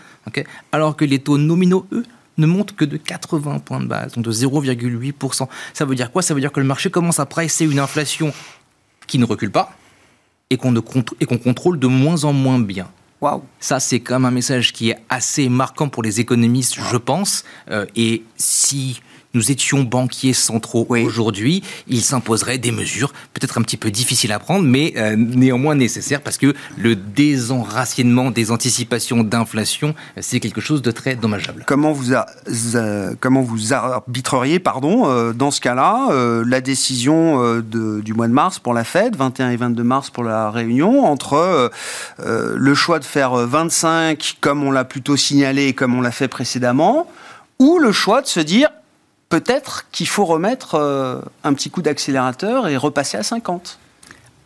[0.72, 2.04] alors que les taux nominaux, eux,
[2.38, 5.48] ne monte que de 80 points de base, donc de 0,8%.
[5.74, 6.22] Ça veut dire quoi?
[6.22, 8.32] Ça veut dire que le marché commence à presser une inflation
[9.06, 9.76] qui ne recule pas
[10.50, 10.72] et qu'on
[11.38, 12.88] contrôle de moins en moins bien.
[13.20, 13.44] Wow.
[13.58, 17.44] Ça, c'est quand même un message qui est assez marquant pour les économistes, je pense.
[17.70, 19.00] Euh, et si
[19.34, 24.38] nous étions banquiers centraux aujourd'hui, il s'imposerait des mesures peut-être un petit peu difficiles à
[24.38, 30.82] prendre, mais euh, néanmoins nécessaires parce que le désenracinement des anticipations d'inflation, c'est quelque chose
[30.82, 31.64] de très dommageable.
[31.66, 32.14] Comment vous,
[33.20, 38.58] comment vous arbitreriez, pardon, euh, dans ce cas-là, euh, la décision du mois de mars
[38.58, 41.70] pour la Fed, 21 et 22 mars pour la Réunion, entre
[42.18, 46.28] le choix de faire 25 comme on l'a plutôt signalé et comme on l'a fait
[46.28, 47.10] précédemment,
[47.58, 48.68] ou le choix de se dire
[49.28, 53.78] peut-être qu'il faut remettre euh, un petit coup d'accélérateur et repasser à 50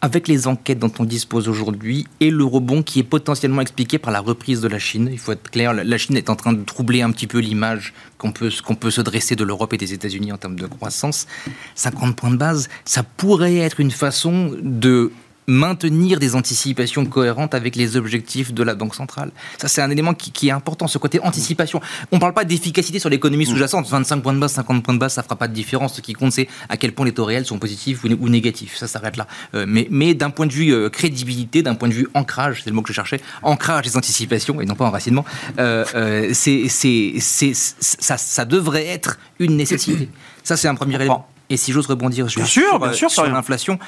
[0.02, 4.12] avec les enquêtes dont on dispose aujourd'hui et le rebond qui est potentiellement expliqué par
[4.12, 5.08] la reprise de la Chine.
[5.12, 7.94] Il faut être clair, la Chine est en train de troubler un petit peu l'image
[8.18, 11.28] qu'on peut, qu'on peut se dresser de l'Europe et des États-Unis en termes de croissance.
[11.76, 15.12] 50 points de base, ça pourrait être une façon de
[15.46, 19.31] maintenir des anticipations cohérentes avec les objectifs de la Banque centrale.
[19.59, 21.81] Ça, c'est un élément qui, est important, ce côté anticipation.
[22.11, 23.88] On ne parle pas d'efficacité sur l'économie sous-jacente.
[23.88, 25.94] 25 points de base, 50 points de base, ça ne fera pas de différence.
[25.94, 28.76] Ce qui compte, c'est à quel point les taux réels sont positifs ou, négatifs.
[28.76, 29.26] Ça s'arrête là.
[29.55, 32.70] Euh, mais, mais d'un point de vue euh, crédibilité, d'un point de vue ancrage, c'est
[32.70, 35.24] le mot que je cherchais, ancrage des anticipations et non pas enracinement,
[35.59, 40.09] euh, c'est, ça, ça devrait être une nécessité.
[40.44, 41.28] Ça, c'est un premier élément.
[41.50, 43.78] Et si j'ose rebondir bien sûr, bien sûr, sur l'inflation,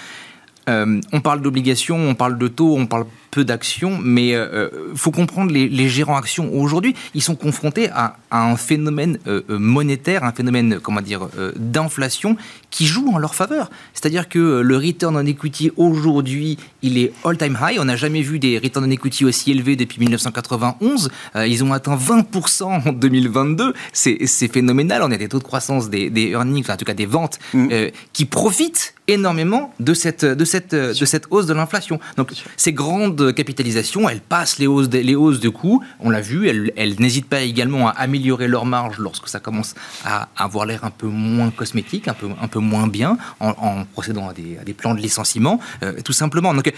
[0.69, 4.71] on parle d'obligations, on parle de taux, on parle peu d'actions, mais il euh, euh,
[4.95, 9.19] faut comprendre les, gérants actions aujourd'hui, ils sont confrontés à, un phénomène
[9.49, 12.37] monétaire, un phénomène comment dire d'inflation
[12.71, 13.71] qui joue en leur faveur.
[13.93, 17.79] C'est-à-dire que le return on equity aujourd'hui, il est all-time high.
[17.81, 21.11] On n'a jamais vu des return on equity aussi élevés depuis 1991.
[21.47, 23.75] ils ont atteint 20% en 2022.
[23.93, 25.03] C'est phénoménal.
[25.03, 27.69] On a des taux de croissance des, earnings, en tout cas des ventes, mmh.
[28.13, 32.01] qui profitent énormément de cette, de cette, de cette hausse de l'inflation.
[32.17, 36.73] Donc ces grandes capitalisations, elles passent les hausses de, de coûts, on l'a vu, elles,
[36.77, 40.91] elles n'hésitent pas également à améliorer leur marge lorsque ça commence à avoir l'air un
[40.91, 45.93] peu moins cosmétique, un peu, moins bien, en, procédant à des, plans de licenciement, euh,
[46.05, 46.55] tout simplement.
[46.55, 46.73] Donc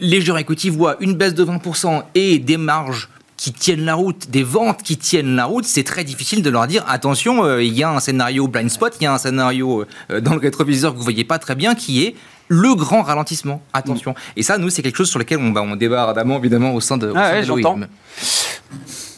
[0.00, 4.30] les gérants equity voient une baisse de 20% et des marges qui tiennent la route,
[4.30, 7.74] des ventes qui tiennent la route, c'est très difficile de leur dire attention, euh, il
[7.74, 10.92] y a un scénario blind spot, il y a un scénario euh, dans le rétroviseur
[10.92, 12.14] que vous voyez pas très bien qui est
[12.48, 13.62] le grand ralentissement.
[13.72, 14.14] Attention.
[14.36, 16.80] Et ça, nous, c'est quelque chose sur lequel on, bah, on débat ardemment, évidemment, au
[16.80, 17.44] sein de, ah ouais,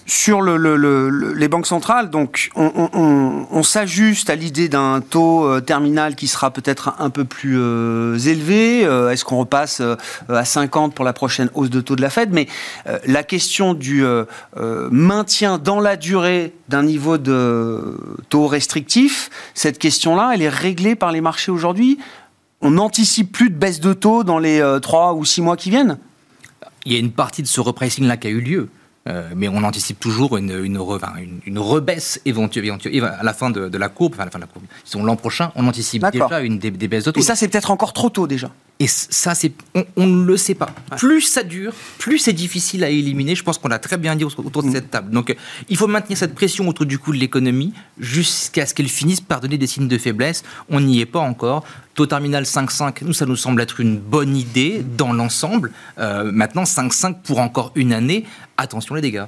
[0.08, 6.28] sur le, les banques centrales, donc on, s'ajuste à l'idée d'un taux euh, terminal qui
[6.28, 8.86] sera peut-être un peu plus euh, élevé.
[8.86, 9.82] Euh, est-ce qu'on repasse
[10.28, 12.30] à 50 pour la prochaine hausse de taux de la Fed?
[12.32, 12.48] Mais
[13.06, 14.02] la question du
[14.90, 17.98] maintien dans la durée d'un niveau de
[18.30, 21.98] taux restrictif, cette question-là, elle est réglée par les marchés aujourd'hui?
[22.60, 25.98] On n'anticipe plus de baisse de taux dans les 3 ou 6 mois qui viennent?
[26.84, 28.68] Il y a une partie de ce repricing-là qui a eu lieu.
[29.08, 30.78] Euh, mais on anticipe toujours une, une,
[31.46, 32.70] une, rebaisse éventuelle,
[33.02, 34.66] à la fin de, la courbe, enfin à la fin de la courbe.
[35.02, 37.20] L'an prochain, on anticipe déjà une des, baisses de taux.
[37.20, 38.50] Et ça, c'est peut-être encore trop tôt déjà.
[38.80, 39.52] Et ça, c'est,
[39.96, 40.70] on, ne le sait pas.
[40.96, 43.34] Plus ça dure, plus c'est difficile à éliminer.
[43.34, 44.72] Je pense qu'on l'a très bien dit autour de mm.
[44.72, 45.10] cette table.
[45.10, 45.34] Donc,
[45.68, 49.40] il faut maintenir cette pression autour du coût de l'économie jusqu'à ce qu'elle finisse par
[49.40, 50.44] donner des signes de faiblesse.
[50.68, 51.64] On n'y est pas encore.
[51.94, 55.72] Taux terminal 5,5, nous, ça nous semble être une bonne idée dans l'ensemble.
[55.98, 58.24] Euh, maintenant, 5,5 pour encore une année.
[58.56, 59.24] Attention les dégâts.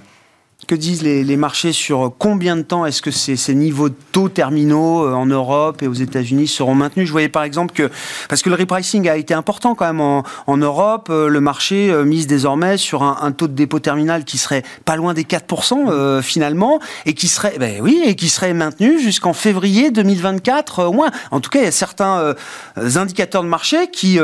[0.66, 5.04] Que disent les, marchés sur combien de temps est-ce que ces, niveaux de taux terminaux
[5.04, 7.06] euh, en Europe et aux États-Unis seront maintenus?
[7.06, 7.90] Je voyais par exemple que,
[8.28, 12.04] parce que le repricing a été important quand même en, Europe, euh, le marché euh,
[12.04, 16.78] mise désormais sur un, taux de dépôt terminal qui serait pas loin des 4% finalement,
[17.06, 21.10] et qui serait, ben oui, et qui serait maintenu jusqu'en février 2024 au moins.
[21.30, 22.34] En tout cas, il y a certains
[22.76, 24.18] indicateurs de marché qui,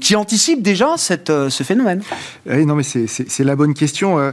[0.00, 2.02] qui anticipent déjà cette, ce phénomène.
[2.46, 4.32] Non, mais c'est la bonne question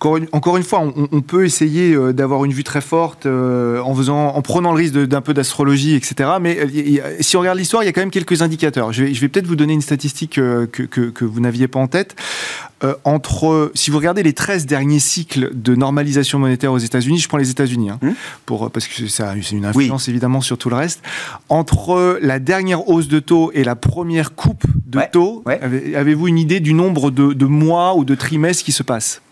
[0.00, 4.28] encore une, fois, on, peut essayer euh, d'avoir une vue très forte euh, en, faisant,
[4.28, 6.30] en prenant le risque d'un peu d'astrologie, etc.
[6.40, 8.92] Mais euh, si on regarde l'histoire, il y a quand même quelques indicateurs.
[8.92, 12.14] Je vais, peut-être vous donner une statistique que, vous n'aviez pas en tête.
[13.04, 17.38] entre, si vous regardez les 13 derniers cycles de normalisation monétaire aux États-Unis, je prends
[17.38, 18.68] les États-Unis, hein, mmh.
[18.72, 21.02] parce que ça a une influence évidemment sur tout le reste.
[21.48, 26.60] Entre la dernière hausse de taux et la première coupe de taux, avez-vous une idée
[26.60, 29.22] du nombre de, de mois ou de trimestres qui se passent?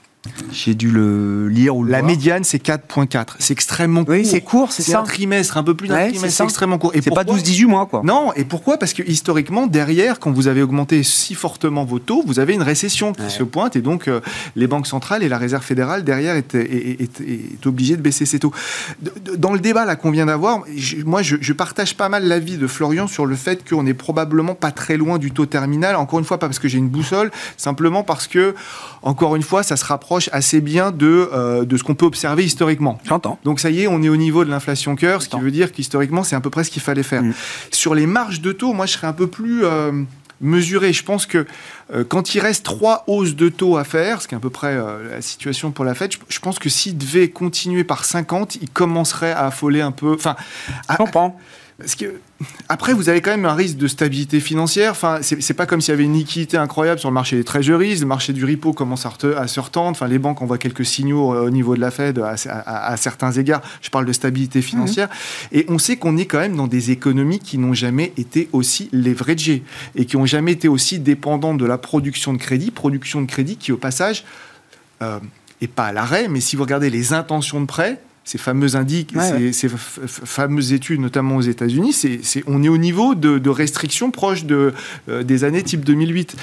[0.50, 3.34] J'ai dû le lire ou le La médiane, c'est 4.4.
[3.38, 4.14] C'est extrêmement court.
[4.14, 5.00] Oui, c'est court, c'est ça.
[5.00, 6.92] un trimestre, un peu plus d'un trimestre, c'est extrêmement court.
[6.94, 8.02] Et c'est pas 12-18 mois, quoi.
[8.04, 8.78] Non, et pourquoi?
[8.78, 12.62] Parce que historiquement, derrière, quand vous avez augmenté si fortement vos taux, vous avez une
[12.62, 14.20] récession qui se pointe, et donc euh,
[14.56, 18.52] les banques centrales et la Réserve fédérale, derrière, est, est, obligées de baisser ces taux.
[19.36, 20.62] Dans le débat là qu'on vient d'avoir,
[21.04, 24.54] moi, je, je, partage pas mal l'avis de Florian sur le fait qu'on est probablement
[24.54, 25.96] pas très loin du taux terminal.
[25.96, 28.54] Encore une fois, pas parce que j'ai une boussole, simplement parce que,
[29.02, 32.44] encore une fois, ça se rapproche assez bien de, euh, de ce qu'on peut observer
[32.44, 32.98] historiquement.
[33.04, 33.38] J'entends.
[33.44, 35.72] Donc ça y est, on est au niveau de l'inflation cœur, ce qui veut dire
[35.72, 37.22] qu'historiquement, c'est à peu près ce qu'il fallait faire.
[37.22, 37.34] Mm.
[37.70, 39.64] Sur les marges de taux, moi, je serais un peu plus...
[39.64, 39.92] Euh,
[40.40, 40.92] mesuré.
[40.92, 41.46] Je pense que
[41.94, 44.50] euh, quand il reste trois hausses de taux à faire, ce qui est à peu
[44.50, 48.68] près la situation pour la Fed, je, pense que s'il devait continuer par 50, il
[48.68, 50.12] commencerait à affoler un peu.
[50.12, 50.34] Enfin,
[50.90, 51.38] je comprends.
[51.78, 52.20] Parce que
[52.68, 54.92] après, vous avez quand même un risque de stabilité financière.
[54.92, 57.96] Enfin, c'est pas comme s'il y avait une liquidité incroyable sur le marché des treasuries.
[57.96, 59.90] Le marché du repo commence à, se retendre.
[59.90, 63.60] Enfin, les banques envoient quelques signaux euh, au niveau de la Fed à, certains égards.
[63.82, 65.08] Je parle de stabilité financière.
[65.08, 65.58] Mhm.
[65.58, 68.88] Et on sait qu'on est quand même dans des économies qui n'ont jamais été aussi
[68.92, 69.64] leveragées
[69.96, 72.70] et qui n'ont jamais été aussi dépendantes de la production de crédit.
[72.70, 74.24] Production de crédit qui, au passage,
[75.02, 75.18] euh,
[75.60, 79.06] est pas à l'arrêt, mais si vous regardez les intentions de prêt, ces fameux indices,
[79.52, 84.72] ces, fameuses études, notamment aux États-Unis, c'est, on est au niveau de, restrictions proches de,
[85.08, 86.34] euh, des années type 2008.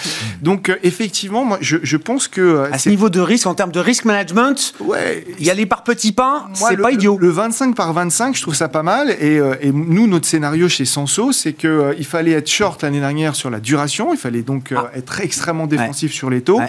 [0.41, 2.41] Donc, euh, effectivement, moi, je, pense que.
[2.41, 5.83] Euh, à ce niveau de risque, en termes de risk management, ouais, y aller par
[5.83, 7.17] petits pas, c'est pas idiot.
[7.19, 9.09] Le 25 par 25, je trouve ça pas mal.
[9.19, 13.35] Et, et nous, notre scénario chez Senso, c'est qu'il il fallait être short l'année dernière
[13.35, 14.13] sur la duration.
[14.13, 14.91] Il fallait donc ah.
[14.95, 16.61] être extrêmement défensif sur les taux.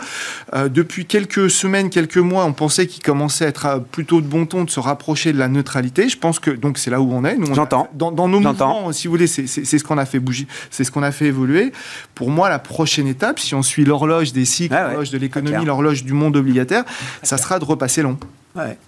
[0.70, 4.64] depuis quelques semaines, quelques mois, on pensait qu'il commençait à être plutôt de bon ton
[4.64, 5.01] de se rapprocher
[5.32, 6.08] de la neutralité.
[6.08, 7.36] Je pense que donc c'est là où on est.
[7.54, 7.88] J'entends.
[7.94, 10.90] Dans, dans, nos mouvements, si vous voulez, c'est ce qu'on a fait bouger, c'est ce
[10.90, 11.72] qu'on a fait évoluer.
[12.14, 15.64] Pour moi, la prochaine étape, si on suit l'horloge des cycles, ah l'horloge de l'économie,
[15.64, 16.84] l'horloge du monde obligataire,
[17.22, 18.18] ça sera de repasser long.
[18.54, 18.78] Ouais.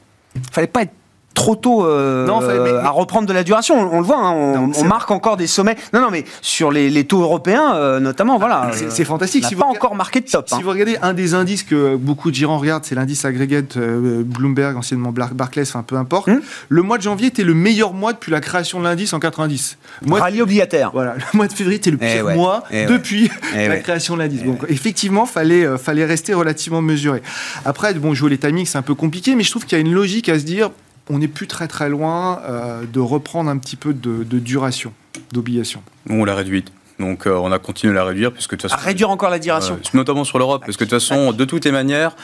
[0.52, 0.92] Fallait pas être
[1.34, 3.74] trop tôt euh, Non, enfin, mais- à reprendre de la duration.
[3.78, 5.76] On, on le voit, hein, on, Non, on c'est- marque encore des sommets.
[5.92, 8.70] Non, non, mais sur les, les taux européens, euh, notamment, voilà.
[8.72, 9.42] C'est- euh, c'est fantastique.
[9.42, 10.48] On n'a Si pas encore marqué de top.
[10.48, 10.60] Si hein.
[10.62, 14.76] vous regardez un des indices que beaucoup de gérants regardent, c'est l'indice aggregate euh, Bloomberg,
[14.76, 16.28] anciennement Bar- Barclays, enfin peu importe.
[16.28, 16.40] Hmm.
[16.68, 19.76] Le mois de janvier était le meilleur mois depuis la création de l'indice en 90.
[20.02, 20.90] Le mois de- Rallye obligataire.
[20.92, 22.34] Voilà, le mois de février était le Eh pire ouais.
[22.34, 23.80] mois Eh depuis Eh la ouais.
[23.82, 24.42] création de l'indice.
[24.44, 27.22] Donc effectivement, fallait fallait rester relativement mesuré.
[27.64, 29.84] Après, bon, jouer les timings, c'est un peu compliqué, mais je trouve qu'il y a
[29.84, 30.70] une logique à se dire,
[31.10, 34.92] on n'est plus très très loin euh, de reprendre un petit peu de, de duration
[35.32, 35.82] d'obligation.
[36.06, 36.72] Nous, on l'a réduite.
[36.98, 38.86] Donc, euh, on a continué à la réduire, puisque de toute À façon.
[38.86, 39.74] réduire encore la duration.
[39.74, 42.14] Euh, notamment sur l'Europe, parce que de toute façon, de toutes les manières,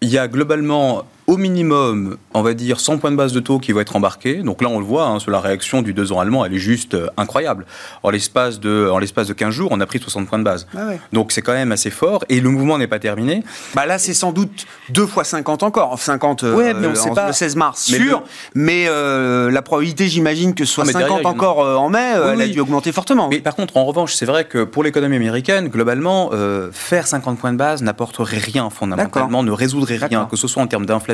[0.00, 3.58] il y a globalement au minimum, on va dire, 100 points de base de taux
[3.58, 4.36] qui vont être embarqués.
[4.42, 6.58] Donc là, on le voit, hein, sur la réaction du 2 ans allemand, elle est
[6.58, 7.64] juste euh, incroyable.
[8.02, 10.66] En l'espace de, en l'espace de 15 jours, on a pris 60 points de base.
[10.76, 11.00] Ah ouais.
[11.12, 13.42] Donc c'est quand même assez fort, et le mouvement n'est pas terminé.
[13.74, 15.98] Bah là, c'est sans doute deux fois 50 encore.
[15.98, 17.28] 50 euh, Ouais, mais on sait en- pas.
[17.28, 18.20] le 16 mars, Mais sûr.
[18.54, 21.26] le- Mais euh, la probabilité, j'imagine que ce soit Ah, mais 50 derrière, il y
[21.26, 23.28] en a- encore euh, en mai, euh, Oui, elle a dû augmenter fortement.
[23.30, 27.38] Mais par contre, en revanche, c'est vrai que pour l'économie américaine, globalement, euh, faire 50
[27.38, 30.28] points de base n'apporterait rien fondamentalement, ne résoudrait rien, D'accord.
[30.28, 31.13] que ce soit en termes d'inflation,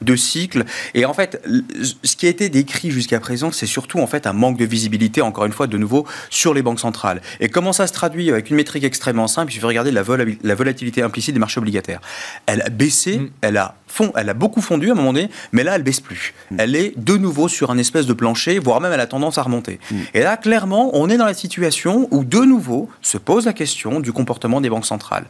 [0.00, 0.64] de cycle.
[0.94, 1.42] Et en fait,
[2.02, 5.22] ce qui a été décrit jusqu'à présent, c'est surtout en fait un manque de visibilité,
[5.22, 7.20] encore une fois, de nouveau, sur les banques centrales.
[7.40, 10.02] Et comment ça se traduit avec une métrique extrêmement simple Il suffit de regarder la,
[10.02, 12.00] vol- la volatilité implicite des marchés obligataires.
[12.46, 13.28] Elle a baissé, Mm.
[13.42, 16.00] elle a fond, elle a beaucoup fondu à un moment donné, mais là, elle baisse
[16.00, 16.32] plus.
[16.56, 19.42] Elle est de nouveau sur un espèce de plancher, voire même elle a tendance à
[19.42, 19.80] remonter.
[20.14, 24.00] Et là, clairement, on est dans la situation où de nouveau se pose la question
[24.00, 25.26] du comportement des banques centrales.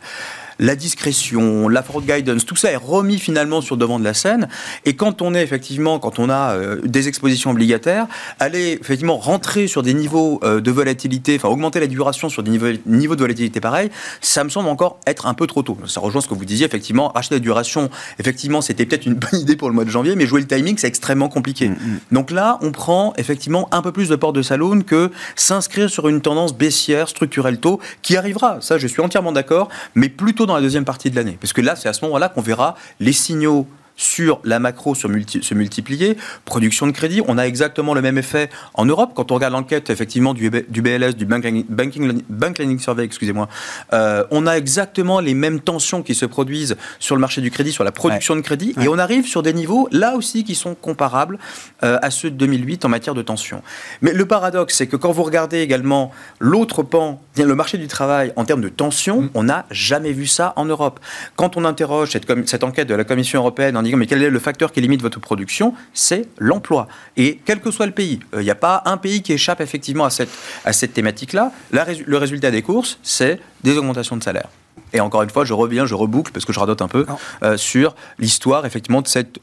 [0.59, 4.15] La discrétion, la fraud guidance, tout ça est remis finalement sur le devant de la
[4.15, 4.49] scène.
[4.85, 8.07] Et quand on est effectivement, quand on a euh, des expositions obligataires,
[8.39, 12.51] aller effectivement rentrer sur des niveaux euh, de volatilité, enfin augmenter la duration sur des
[12.51, 15.79] niveaux, niveaux de volatilité pareils, ça me semble encore être un peu trop tôt.
[15.87, 19.41] Ça rejoint ce que vous disiez, effectivement, racheter la duration, effectivement, c'était peut-être une bonne
[19.41, 21.71] idée pour le mois de janvier, mais jouer le timing, c'est extrêmement compliqué.
[22.11, 26.09] Donc là, on prend effectivement un peu plus de porte de saloon que s'inscrire sur
[26.09, 28.61] une tendance baissière structurelle tôt qui arrivera.
[28.61, 31.39] Ça, je suis entièrement d'accord, mais plutôt dans la deuxième partie de l'année.
[31.41, 33.67] Parce que là, c'est à ce moment-là qu'on verra les signaux
[34.03, 38.19] sur la macro se, multi- se multiplier, production de crédit, on a exactement le même
[38.19, 39.13] effet en Europe.
[39.15, 43.49] Quand on regarde l'enquête effectivement du, BLS, du Banking, Banking, Bank Lending Survey, excusez-moi,
[43.93, 47.73] euh, on a exactement les mêmes tensions qui se produisent sur le marché du crédit,
[47.73, 50.75] sur la production de crédit, et on arrive sur des niveaux là aussi qui sont
[50.75, 51.39] comparables
[51.85, 53.63] euh, à ceux de 2008 en matière de tension.
[54.01, 56.11] Mais le paradoxe, c'est que quand vous regardez également
[56.41, 60.53] l'autre pan, le marché du travail en termes de tension, on n'a jamais vu ça
[60.57, 60.99] en Europe.
[61.37, 64.73] Quand on interroge cette enquête de la Commission européenne en mais quel est le facteur
[64.73, 66.89] qui limite votre production, c'est l'emploi.
[67.17, 69.61] Et quel que soit le pays, euh, il n'y a pas un pays qui échappe
[69.61, 70.31] effectivement à cette,
[70.65, 71.53] à cette thématique-là.
[71.73, 74.49] La le résultat des courses, c'est des augmentations de salaire.
[74.93, 77.07] Et encore une fois, je reviens, je reboucle parce que je radote un peu
[77.43, 79.39] euh, sur l'histoire effectivement de cette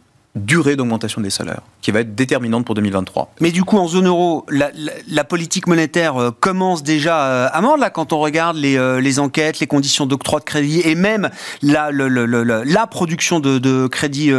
[0.46, 3.34] durée d'augmentation des salaires qui va être déterminante pour 2023.
[3.40, 7.80] Mais du coup, en zone euro, la, politique monétaire euh, commence déjà euh, à mordre,
[7.80, 11.30] là, quand on regarde les, euh, les enquêtes, les conditions d'octroi de crédit et même
[11.62, 11.92] la,
[12.88, 14.32] production de, de crédit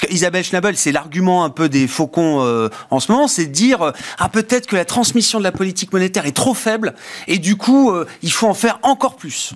[0.00, 4.28] qu'Isabelle Schnabel, c'est l'argument un peu des faucons en ce moment, c'est de dire, ah,
[4.28, 6.94] peut-être que la transmission de la politique monétaire est trop faible
[7.26, 7.92] et du coup,
[8.22, 9.54] il faut en faire encore plus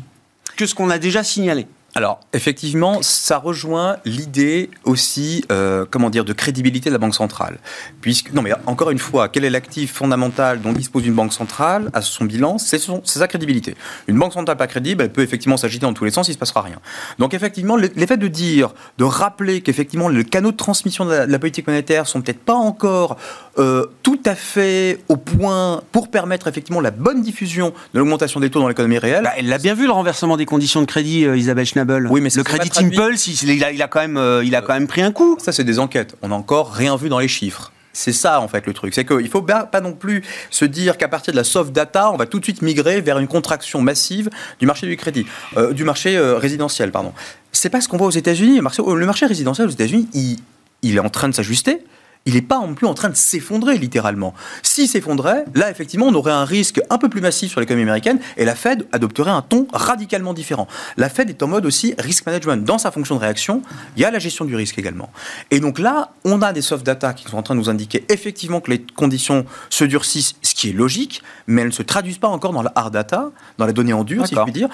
[0.57, 1.67] que ce qu'on a déjà signalé.
[1.97, 7.57] Alors, effectivement, ça rejoint l'idée aussi, euh, comment dire, de crédibilité de la Banque centrale.
[8.03, 11.89] Puisque, non, mais encore une fois, quel est l'actif fondamental dont dispose une banque centrale
[11.95, 12.59] à son bilan?
[12.59, 13.77] C'est son- c'est sa crédibilité.
[14.09, 16.35] Une banque centrale pas crédible, elle peut effectivement s'agiter dans tous les sens, il ne
[16.35, 16.81] se passera rien.
[17.19, 21.27] Donc, effectivement, le- l'effet de dire, de rappeler qu'effectivement, les canaux de transmission de la,
[21.27, 23.17] de la politique monétaire sont peut-être pas encore
[23.59, 28.51] euh, tout à fait au point pour permettre effectivement la bonne diffusion de l'augmentation des
[28.51, 29.25] taux dans l'économie réelle.
[29.25, 31.65] Bah, elle l'a bien vu le renversement des conditions de crédit, euh, Isabelle
[32.11, 32.71] Oui, mais le crédit.
[32.77, 35.37] Impulse, il, a, il a quand même, euh, il a quand même pris un coup.
[35.41, 36.15] Ça, c'est des enquêtes.
[36.23, 37.73] On n'a encore rien vu dans les chiffres.
[37.93, 38.95] C'est ça, en fait, le truc.
[38.95, 42.11] C'est qu'il ne faut pas non plus se dire qu'à partir de la soft data,
[42.13, 44.29] on va tout de suite migrer vers une contraction massive
[44.61, 45.25] du marché du crédit,
[45.57, 47.15] euh, du marché euh, résidentiel, pardon.
[47.53, 48.57] C'est pas ce qu'on voit aux États-Unis.
[48.57, 50.37] Le marché, le marché résidentiel aux États-Unis, il,
[50.83, 51.85] il est en train de s'ajuster.
[52.27, 54.35] Il n'est pas non plus en train de s'effondrer, littéralement.
[54.63, 58.19] S'il s'effondrait, là, effectivement, on aurait un risque un peu plus massif sur l'économie américaine
[58.37, 60.67] et la Fed adopterait un ton radicalement différent.
[60.97, 62.65] La Fed est en mode aussi risk management.
[62.65, 63.63] Dans sa fonction de réaction,
[63.97, 65.11] il y a la gestion du risque également.
[65.51, 68.05] Et donc là, on a des soft data qui sont en train de nous indiquer
[68.09, 72.19] effectivement que les conditions se durcissent, ce qui est logique, mais elles ne se traduisent
[72.19, 74.69] pas encore dans la hard data, dans la donnée en dur, si je puis dire,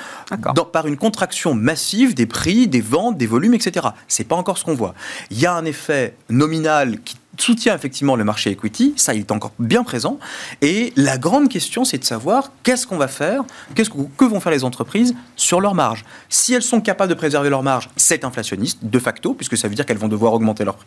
[0.54, 3.88] dans- par une contraction massive des prix, des ventes, des volumes, etc.
[4.08, 4.94] C'est pas encore ce qu'on voit.
[5.30, 9.32] Il y a un effet nominal qui soutient effectivement le marché equity, ça il est
[9.32, 10.18] encore bien présent.
[10.60, 13.42] Et la grande question, c'est de savoir qu'est-ce qu'on va faire,
[13.74, 16.04] qu'est-ce que, que vont faire les entreprises sur leur marge.
[16.28, 19.74] Si elles sont capables de préserver leur marge, c'est inflationniste de facto, puisque ça veut
[19.74, 20.86] dire qu'elles vont devoir augmenter leur prix.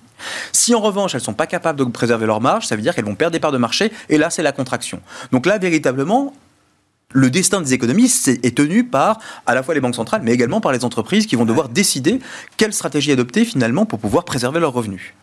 [0.51, 2.95] Si en revanche elles ne sont pas capables de préserver leur marge, ça veut dire
[2.95, 5.01] qu'elles vont perdre des parts de marché, et là c'est la contraction.
[5.31, 6.33] Donc là, véritablement,
[7.11, 8.11] le destin des économies
[8.43, 11.35] est tenu par à la fois les banques centrales, mais également par les entreprises qui
[11.35, 12.19] vont devoir décider
[12.57, 15.13] quelle stratégie adopter finalement pour pouvoir préserver leurs revenus.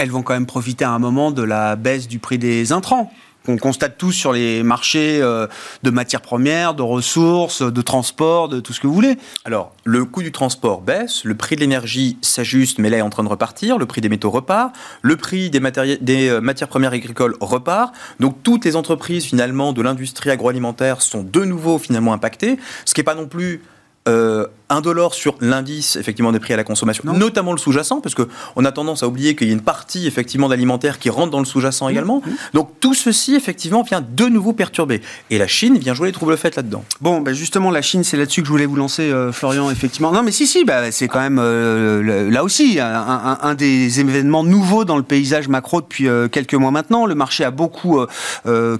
[0.00, 3.12] Elles vont quand même profiter à un moment de la baisse du prix des intrants
[3.44, 5.46] qu'on constate tous sur les marchés euh,
[5.82, 9.18] de matières premières, de ressources, de transport, de tout ce que vous voulez.
[9.44, 13.10] Alors, le coût du transport baisse, le prix de l'énergie s'ajuste, mais là est en
[13.10, 15.60] train de repartir, le prix des métaux repart, le prix des,
[16.28, 17.94] euh, matières premières agricoles repart.
[18.20, 23.00] Donc, toutes les entreprises finalement de l'industrie agroalimentaire sont de nouveau finalement impactées, ce qui
[23.00, 23.62] n'est pas non plus
[24.08, 28.64] euh, indolore sur l'indice effectivement des prix à la consommation, notamment le sous-jacent, parce qu'on
[28.64, 31.44] a tendance à oublier qu'il y a une partie effectivement d'alimentaire qui rentre dans le
[31.44, 32.22] sous-jacent mmh, également.
[32.24, 32.30] Mmh.
[32.54, 35.02] Donc tout ceci effectivement vient de nouveau perturber.
[35.30, 36.84] Et la Chine vient jouer les troubles faits là-dedans.
[37.00, 40.12] Bon, bah justement la Chine, c'est là-dessus que je voulais vous lancer, euh, Florian, effectivement.
[40.12, 44.84] Non mais si, si, bah, c'est quand même euh, là aussi un, des événements nouveaux
[44.84, 47.06] dans le paysage macro depuis euh, quelques mois maintenant.
[47.06, 48.00] Le marché a beaucoup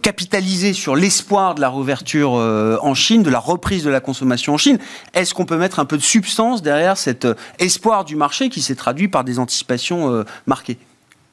[0.03, 4.59] capitalisé sur l'espoir de la réouverture en Chine, de la reprise de la consommation en
[4.59, 4.79] Chine.
[5.15, 8.61] Est-ce qu'on peut mettre un peu de substance derrière cet euh, espoir du marché qui
[8.61, 10.79] s'est traduit par des anticipations euh, marquées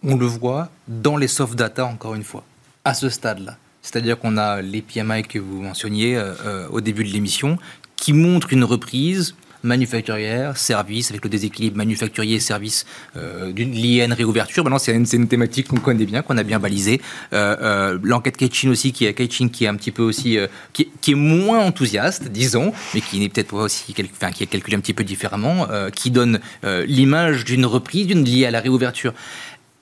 [0.04, 2.44] On le voit dans les soft data, encore une fois,
[2.86, 3.58] à ce stade-là.
[3.82, 7.58] C'est-à-dire qu'on a les PMI que vous mentionniez euh, au début de l'émission,
[7.96, 9.36] qui montrent une reprise
[9.68, 14.64] manufacturière, service, avec le déséquilibre manufacturier-service euh, d'une liée une réouverture.
[14.64, 17.02] Maintenant, c'est une, thématique qu'on connaît bien, qu'on a bien balisée.
[17.34, 20.90] Euh, euh, L'enquête Kaichin aussi, qui est, qui est un petit peu aussi, euh, qui,
[21.08, 24.94] est moins enthousiaste, disons, mais qui n'est peut-être pas aussi, qui est calculé un petit
[24.94, 29.14] peu différemment, qui donne l'image d'une reprise, d'une liée à la réouverture.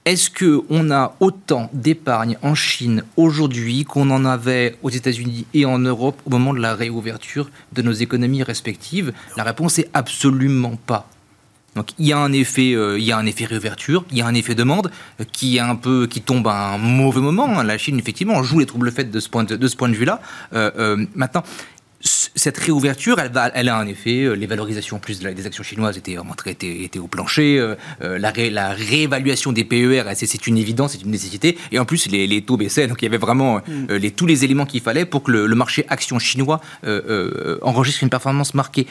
[0.05, 5.79] Est-ce qu'on a autant d'épargne en Chine aujourd'hui qu'on en avait aux États-Unis et en
[5.79, 9.13] Europe au moment de la réouverture de nos économies respectives?
[9.35, 11.09] La réponse est absolument pas.
[11.75, 14.21] Donc il y a un effet, euh, il y a un effet réouverture, il y
[14.21, 17.63] a un effet demande euh, qui est un peu, qui tombe à un mauvais moment.
[17.63, 20.21] La Chine effectivement joue les troubles faits de ce point de, de vue-là.
[20.53, 21.43] Euh, maintenant,
[22.35, 24.23] cette réouverture, elle, va, elle a un effet.
[24.23, 26.17] Euh, les valorisations plus des actions chinoises étaient
[26.47, 27.57] étaient, au plancher.
[27.57, 31.57] Euh, euh, la, la, réévaluation des PER, c'est une évidence, c'est une nécessité.
[31.71, 32.87] Et en plus, les, taux baissaient.
[32.87, 33.93] Donc il y avait vraiment mm.
[33.93, 36.59] les, tous les éléments qu'il fallait pour que le, marché action chinois
[37.61, 38.87] enregistre une performance marquée.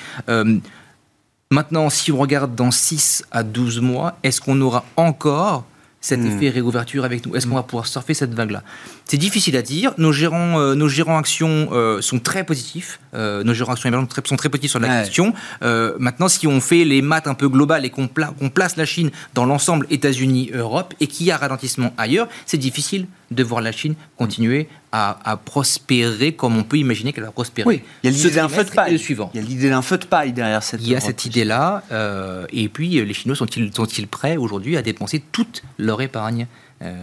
[1.51, 5.67] maintenant, si on regarde dans 6 à 12 mois, est-ce qu'on aura encore
[6.05, 6.27] cet hmm.
[6.27, 8.63] effet réouverture avec nous Est-ce qu'on va pouvoir surfer cette vague-là?
[9.07, 9.95] C'est difficile à dire.
[9.97, 13.01] Nos gérants, euh, nos gérants actions euh, sont très positifs.
[13.15, 15.33] Euh, nos gérants actions sont très positifs sur la question.
[15.63, 19.47] maintenant, si on fait les maths un peu globales et qu'on place la Chine dans
[19.47, 23.95] l'ensemble États-Unis, Europe, et qu'il y a ralentissement ailleurs, c'est difficile de voir la Chine
[24.17, 27.67] continuer à, prospérer comme on peut imaginer qu'elle va prospérer.
[27.67, 28.99] Oui, il y a l'idée d'un feu de paille.
[28.99, 29.31] Suivant.
[29.35, 30.81] Il y a l'idée d'un feu de paille derrière cette.
[30.81, 31.83] Il y a cette idée-là.
[31.91, 36.47] Euh, et puis, les Chinois sont-ils sont prêts aujourd'hui à dépenser toute leur épargne
[36.83, 36.97] euh,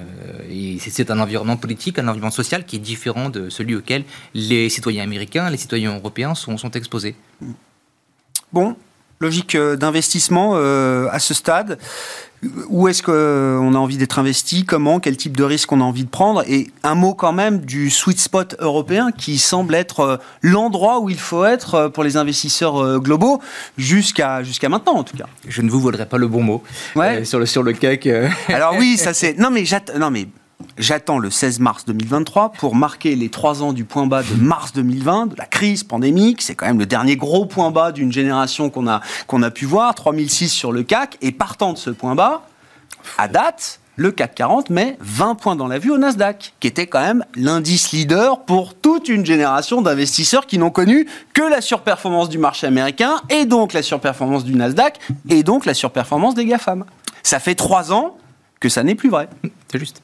[0.49, 4.03] et c'est un environnement politique, un environnement social qui est différent de celui auquel
[4.33, 7.15] les citoyens américains, les citoyens européens sont, sont exposés.
[8.51, 8.75] Bon,
[9.21, 11.79] logique euh, d'investissement à ce stade.
[12.69, 14.65] Où est-ce qu'on a envie d'être investi?
[14.65, 14.99] Comment?
[14.99, 16.43] Quel type de risque on a envie de prendre?
[16.47, 21.09] Et un mot quand même du sweet spot européen qui semble être euh, l'endroit où
[21.09, 23.41] il faut être euh, pour les investisseurs euh, globaux
[23.77, 25.27] jusqu'à jusqu'à maintenant en tout cas.
[25.47, 26.63] Je ne vous voudrais pas le bon mot
[26.95, 27.25] ouais.
[27.25, 28.07] sur le sur le CAC.
[28.47, 29.63] Alors oui, ça c'est non mais
[29.99, 30.27] non mais
[30.77, 34.73] J'attends le 16 mars 2023 pour marquer les trois ans du point bas de mars
[34.73, 36.41] 2020, de la crise pandémique.
[36.41, 39.95] C'est quand même le dernier gros point bas d'une génération qu'on a, a pu voir,
[39.95, 41.17] 3006 sur le CAC.
[41.21, 42.43] Et partant de ce point bas,
[43.17, 46.87] à date, le CAC 40 met 20 points dans la vue au Nasdaq, qui était
[46.87, 52.29] quand même l'indice leader pour toute une génération d'investisseurs qui n'ont connu que la surperformance
[52.29, 54.99] du marché américain, et donc la surperformance du Nasdaq,
[55.29, 56.85] et donc la surperformance des GAFAM.
[57.23, 58.17] Ça fait trois ans
[58.59, 59.27] que ça n'est plus vrai.
[59.71, 60.01] C'est juste.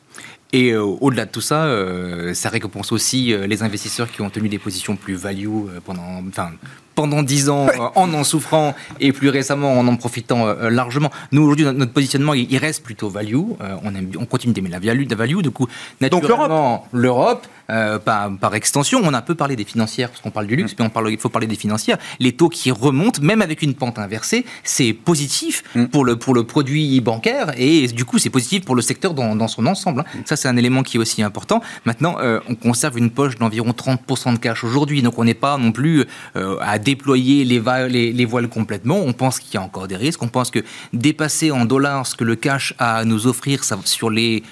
[0.53, 4.29] Et euh, au-delà de tout ça, euh, ça récompense aussi euh, les investisseurs qui ont
[4.29, 5.49] tenu des positions plus value
[5.83, 6.51] pendant, enfin,
[6.95, 11.11] pendant 10 ans en en souffrant et plus récemment en en profitant largement.
[11.31, 13.35] Nous, aujourd'hui, notre, positionnement, il, reste plutôt value.
[13.83, 15.41] on, aime, on continue d'aimer la value, la value.
[15.41, 15.67] Du coup,
[16.01, 20.47] naturellement, l'Europe, par, par, extension, on a un peu parlé des financières, parce qu'on parle
[20.47, 21.97] du luxe, mais on parle, il faut parler des financières.
[22.19, 25.85] Les taux qui remontent, même avec une pente inversée, c'est positif mm.
[25.85, 29.35] pour, le, pour le produit bancaire et du coup, c'est positif pour le secteur dans,
[29.35, 30.01] dans son ensemble.
[30.01, 30.21] Hein.
[30.25, 31.61] Ça, c'est un élément qui est aussi important.
[31.85, 35.57] Maintenant, euh, on conserve une poche d'environ 30% de cash aujourd'hui, donc on n'est pas
[35.57, 36.05] non plus
[36.35, 38.97] euh, à déployer les, les, voiles complètement.
[38.97, 40.21] On pense qu'il y a encore des risques.
[40.21, 40.59] On pense que
[40.93, 44.43] dépasser en dollars ce que le cash a à nous offrir ça, sur les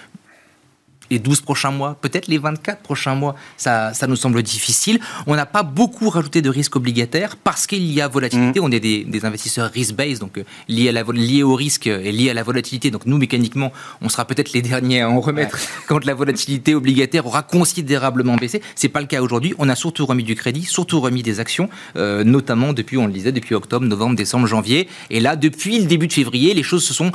[1.10, 5.00] les 12 prochains mois, peut-être les 24 prochains mois, ça, ça nous semble difficile.
[5.28, 8.60] On n'a pas beaucoup rajouté de risques obligataires parce qu'il y a volatilité.
[8.60, 8.64] Mmh.
[8.64, 12.12] On est des, des investisseurs risk-based, donc euh, liés, à la, liés au risque et
[12.12, 12.92] liés à la volatilité.
[12.92, 17.26] Donc nous, mécaniquement, on sera peut-être les derniers à en remettre quand la volatilité obligataire
[17.26, 18.62] aura considérablement baissé.
[18.76, 19.54] C'est pas le cas aujourd'hui.
[19.58, 23.14] On a surtout remis du crédit, surtout remis des actions, euh, notamment depuis, on le
[23.14, 24.88] disait, depuis octobre, novembre, décembre, janvier.
[25.10, 27.12] Et là, depuis le début de février, les choses se sont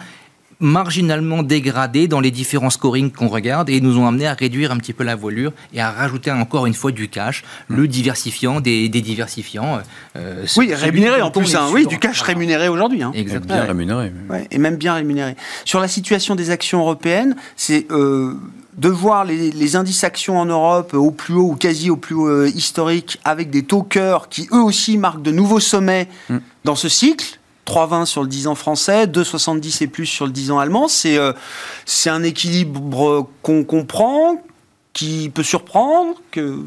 [0.60, 4.76] marginalement dégradés dans les différents scorings qu'on regarde et nous ont amené à réduire un
[4.76, 8.88] petit peu la voilure et à rajouter encore une fois du cash, le diversifiant des,
[8.88, 9.80] diversifiants.
[10.16, 13.02] Euh, oui, rémunéré en plus, hein, oui, du cash rémunéré aujourd'hui.
[13.02, 13.12] Hein.
[13.14, 13.54] Exactement.
[13.54, 14.12] Bien rémunéré.
[14.50, 15.34] et même bien rémunéré.
[15.64, 18.34] Sur la situation des actions européennes, c'est euh,
[18.76, 22.28] de voir les, indices actions en Europe au plus haut ou quasi au plus haut
[22.28, 26.38] euh, historique avec des taux cœurs qui eux aussi marquent de nouveaux sommets mm.
[26.64, 30.50] dans ce cycle 3,20 sur le 10 ans français, 2,70 et plus sur le 10
[30.50, 30.88] ans allemand.
[30.88, 31.32] C'est euh,
[31.86, 34.42] c'est un équilibre qu'on comprend,
[34.92, 36.58] qui peut surprendre que...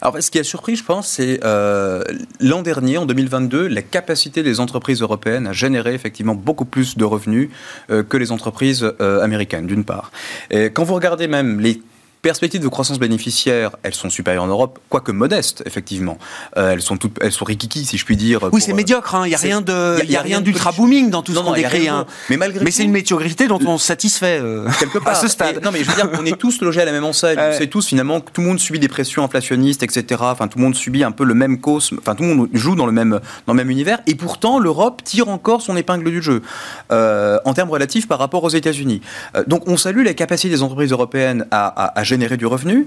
[0.00, 2.02] Alors, ce qui a surpris, je pense, c'est euh,
[2.40, 7.04] l'an dernier, en 2022, la capacité des entreprises européennes à générer effectivement beaucoup plus de
[7.04, 7.50] revenus
[7.90, 10.10] euh, que les entreprises américaines, d'une part.
[10.50, 11.80] Quand vous regardez même les
[12.22, 16.18] perspectives de croissance bénéficiaire, elles sont supérieures en Europe, quoique modestes, effectivement.
[16.56, 18.48] Euh, elles sont toutes, elles sont rikiki, si je puis dire.
[18.52, 19.14] Oui, c'est euh, médiocre.
[19.14, 19.28] Il hein.
[19.28, 21.88] n'y a rien de, il y a, rien d'ultra booming dans tout ce qu'on décrit.
[21.88, 22.06] Hein.
[22.30, 25.28] Mais malgré mais c'est une médiocrité dont on se satisfait euh, quelque part à ce
[25.28, 25.62] stade.
[25.62, 27.38] non, mais je veux dire, on est tous logés à la même enseigne.
[27.38, 30.20] On sait tous finalement que tout le monde subit des pressions inflationnistes, etc.
[30.24, 31.98] Enfin, tout le monde subit un peu le même cosme.
[32.00, 34.00] Enfin, tout le monde joue dans le même dans le même univers.
[34.06, 36.42] Et pourtant, l'Europe tire encore son épingle du jeu
[36.90, 39.00] en termes relatifs par rapport aux États-Unis.
[39.46, 42.86] donc, on salue la capacité des entreprises européennes à, à générer du revenu.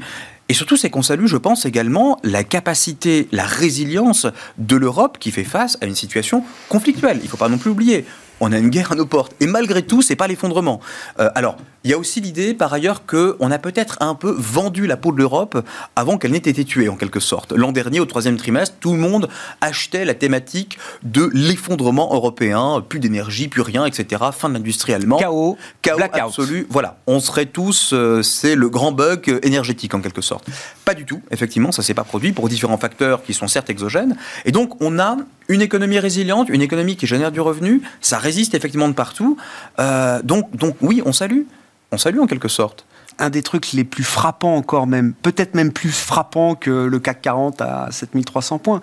[0.49, 5.31] Et surtout, c'est qu'on salue, je pense, également la capacité, la résilience de l'Europe qui
[5.31, 7.19] fait face à une situation conflictuelle.
[7.21, 8.05] Il ne faut pas non plus oublier
[8.41, 9.33] on a une guerre à nos portes.
[9.39, 10.81] Et malgré tout, c'est pas l'effondrement.
[11.19, 14.87] Euh, alors, il y a aussi l'idée, par ailleurs, qu'on a peut-être un peu vendu
[14.87, 15.65] la peau de l'Europe
[15.95, 17.53] avant qu'elle n'ait été tuée, en quelque sorte.
[17.53, 19.29] L'an dernier, au troisième trimestre, tout le monde
[19.61, 24.23] achetait la thématique de l'effondrement européen, plus d'énergie, plus rien, etc.
[24.35, 25.19] Fin de l'industrie allemande.
[25.19, 26.67] Chaos, chaos absolu.
[26.69, 30.47] Voilà, on serait tous, euh, c'est le grand bug énergétique, en quelque sorte.
[30.83, 34.17] Pas du tout, effectivement, ça s'est pas produit pour différents facteurs qui sont certes exogènes.
[34.45, 35.17] Et donc, on a
[35.47, 39.37] une économie résiliente, une économie qui génère du revenu, ça résiste effectivement de partout.
[39.79, 41.43] Euh, donc, donc oui, on salue.
[41.91, 42.85] On salue en quelque sorte
[43.19, 47.21] un des trucs les plus frappants encore même, peut-être même plus frappant que le CAC
[47.21, 48.81] 40 à 7300 points,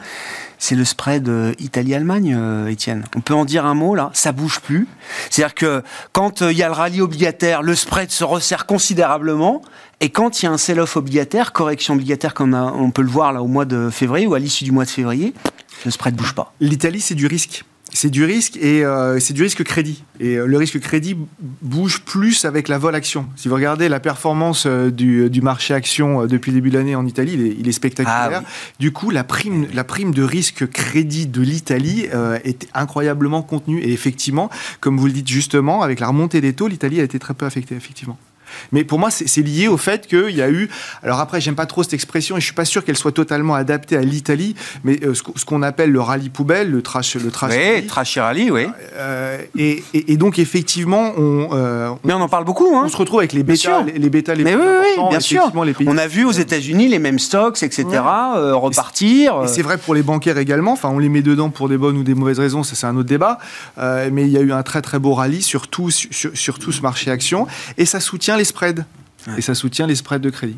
[0.59, 3.05] c'est le spread euh, Italie-Allemagne, euh, Étienne.
[3.16, 4.86] On peut en dire un mot là, ça bouge plus.
[5.30, 5.82] C'est-à-dire que
[6.12, 9.62] quand il y a le rallye obligataire, le spread se resserre considérablement,
[10.01, 13.32] et quand il y a un sell-off obligataire, correction obligataire comme on peut le voir
[13.32, 15.34] là au mois de février ou à l'issue du mois de février,
[15.84, 16.53] le spread bouge pas.
[16.61, 17.64] L'Italie, c'est du risque?
[17.93, 20.05] C'est du risque et euh, c'est du risque crédit.
[20.20, 21.16] Et euh, le risque crédit
[21.62, 23.26] bouge plus avec la vol action.
[23.34, 26.95] Si vous regardez la performance euh, du, du, marché action depuis le début de l'année
[26.95, 28.43] en Italie, il est, il est spectaculaire.
[28.45, 32.07] Ah du coup, la prime, la prime de risque crédit de l'Italie
[32.45, 33.80] est incroyablement contenue.
[33.80, 37.18] Et effectivement, comme vous le dites justement, avec la remontée des taux, l'Italie a été
[37.18, 38.18] très peu affectée, effectivement.
[38.72, 40.68] Mais pour moi, c'est lié au fait qu'il y a eu.
[41.03, 43.55] Alors après, j'aime pas trop cette expression et je suis pas sûr qu'elle soit totalement
[43.55, 47.53] adaptée à l'Italie, mais euh, ce qu'on appelle le rallye poubelle, le trash, le trash.
[47.53, 48.66] Oui, trash rallye, oui.
[48.96, 52.76] Euh, et, et, donc effectivement, on, euh, Mais on en parle beaucoup.
[52.76, 52.82] Hein.
[52.84, 55.51] On se retrouve avec les bêta, les, les bêta, les mais oui, oui, bien sûr.
[55.86, 57.86] On a vu aux États-Unis les mêmes stocks, etc.
[58.53, 59.42] repartir.
[59.44, 60.72] Et c'est vrai pour les bancaires également.
[60.72, 62.96] Enfin, on les met dedans pour des bonnes ou des mauvaises raisons, ça c'est un
[62.96, 63.38] autre débat.
[63.76, 66.72] mais il y a eu un très très beau rallye sur tout, sur, sur tout
[66.72, 67.46] ce marché action
[67.76, 68.84] et ça soutient les spreads.
[69.36, 70.57] Et ça soutient les spreads de crédit.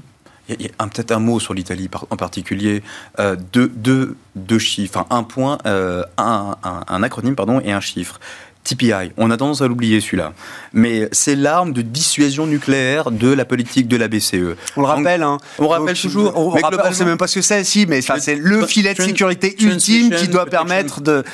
[0.49, 2.83] Il y a, peut-être un mot sur l'Italie en particulier,
[3.18, 8.18] euh, deux, chiffres, un point, euh, un, un, acronyme pardon, et un chiffre.
[8.65, 9.13] TPI.
[9.17, 10.33] On a tendance à l'oublier celui-là.
[10.73, 14.57] Mais c'est l'arme de dissuasion nucléaire de la politique de la BCE.
[14.77, 15.39] On le rappelle, hein.
[15.59, 16.37] On rappelle toujours.
[16.37, 19.57] On, ne sait même pas ce que c'est, si, mais c'est le filet de sécurité
[19.61, 21.25] ultime qui doit permettre de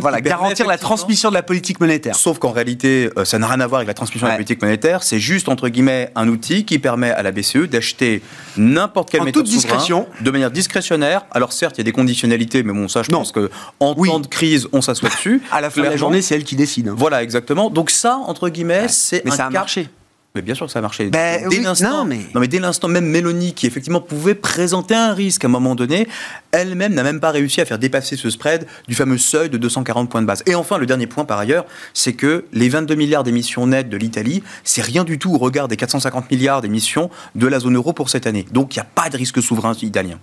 [0.00, 2.16] voilà, garantir la transmission de la politique monétaire.
[2.16, 4.62] Sauf qu'en réalité, euh, ça n'a rien à voir avec la transmission de la politique
[4.62, 5.02] monétaire.
[5.02, 8.22] C'est juste, entre guillemets, un outil qui permet à la BCE d'acheter
[8.56, 10.06] n'importe quelle méthode discrétion.
[10.20, 11.26] de manière discrétionnaire.
[11.30, 14.26] Alors certes, il y a des conditionnalités, mais bon, ça, je pense qu'en temps de
[14.26, 15.42] crise, on s'assoit dessus.
[15.50, 16.67] à la fin de la journée, c'est elle qui décide.
[16.88, 16.94] Hein.
[16.96, 17.70] Voilà, exactement.
[17.70, 19.88] Donc ça, entre guillemets, c'est un ça a marché.
[20.34, 21.08] Mais bien sûr que ça a marché.
[21.08, 22.20] Ben dès l'instant, mais...
[22.34, 25.74] Non, mais dès l'instant même Mélanie, qui effectivement pouvait présenter un risque à un moment
[25.74, 26.06] donné,
[26.52, 30.10] elle-même n'a même pas réussi à faire dépasser ce spread du fameux seuil de 240
[30.10, 30.42] points de base.
[30.46, 31.64] Et enfin, le dernier point par ailleurs,
[31.94, 35.66] c'est que les 22 milliards d'émissions nettes de l'Italie, c'est rien du tout au regard
[35.66, 38.46] des 450 milliards d'émissions de la zone euro pour cette année.
[38.52, 40.18] Donc il n'y a pas de risque souverain italien.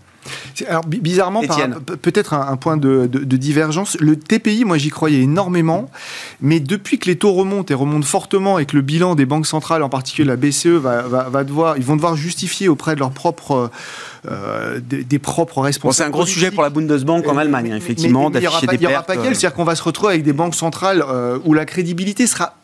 [0.67, 1.41] Alors bizarrement,
[2.01, 3.97] peut-être un, point de, divergence.
[3.99, 5.89] Le TPI, moi j'y croyais énormément,
[6.41, 9.47] mais depuis que les taux remontent et remontent fortement et que le bilan des banques
[9.47, 13.69] centrales, en particulier la BCE, va, devoir, ils vont devoir justifier auprès de leurs propres
[14.30, 15.95] euh, des, propres responsables.
[15.95, 18.82] c'est un gros sujet pour la Bundesbank en Allemagne, hein, effectivement, d'afficher des pertes.
[18.82, 19.34] Il n'y aura pas qu'elle, euh.
[19.34, 22.55] c'est-à-dire qu'on va se retrouver avec des banques centrales euh, où la crédibilité sera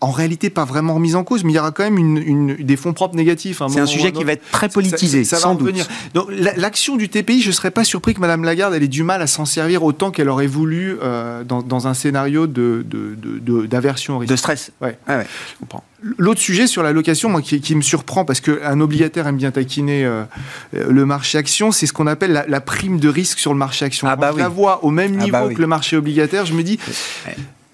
[0.00, 2.76] en réalité pas vraiment remise en cause, mais il y aura quand même une, des
[2.76, 3.62] fonds propres négatifs.
[3.68, 5.74] C'est un sujet qui va être très politisé, ça, sans doute.
[6.14, 9.22] Donc l'action du TPI, je ne serais pas surpris que Mme Lagarde ait du mal
[9.22, 14.36] à s'en servir autant qu'elle aurait voulu euh, dans, un scénario d'aversion de, de, de,
[14.36, 14.72] stress.
[14.80, 14.98] Ouais.
[15.06, 15.84] Ah ouais, je comprends.
[16.16, 20.04] L'autre sujet sur la location, moi, qui, me surprend, parce qu'un obligataire aime bien taquiner
[20.04, 20.24] euh,
[20.72, 24.06] le marché action, c'est ce qu'on appelle la, prime de risque sur le marché action.
[24.08, 26.54] Ah bah je la vois au même ah bah niveau que le marché obligataire, je
[26.54, 26.78] me dis,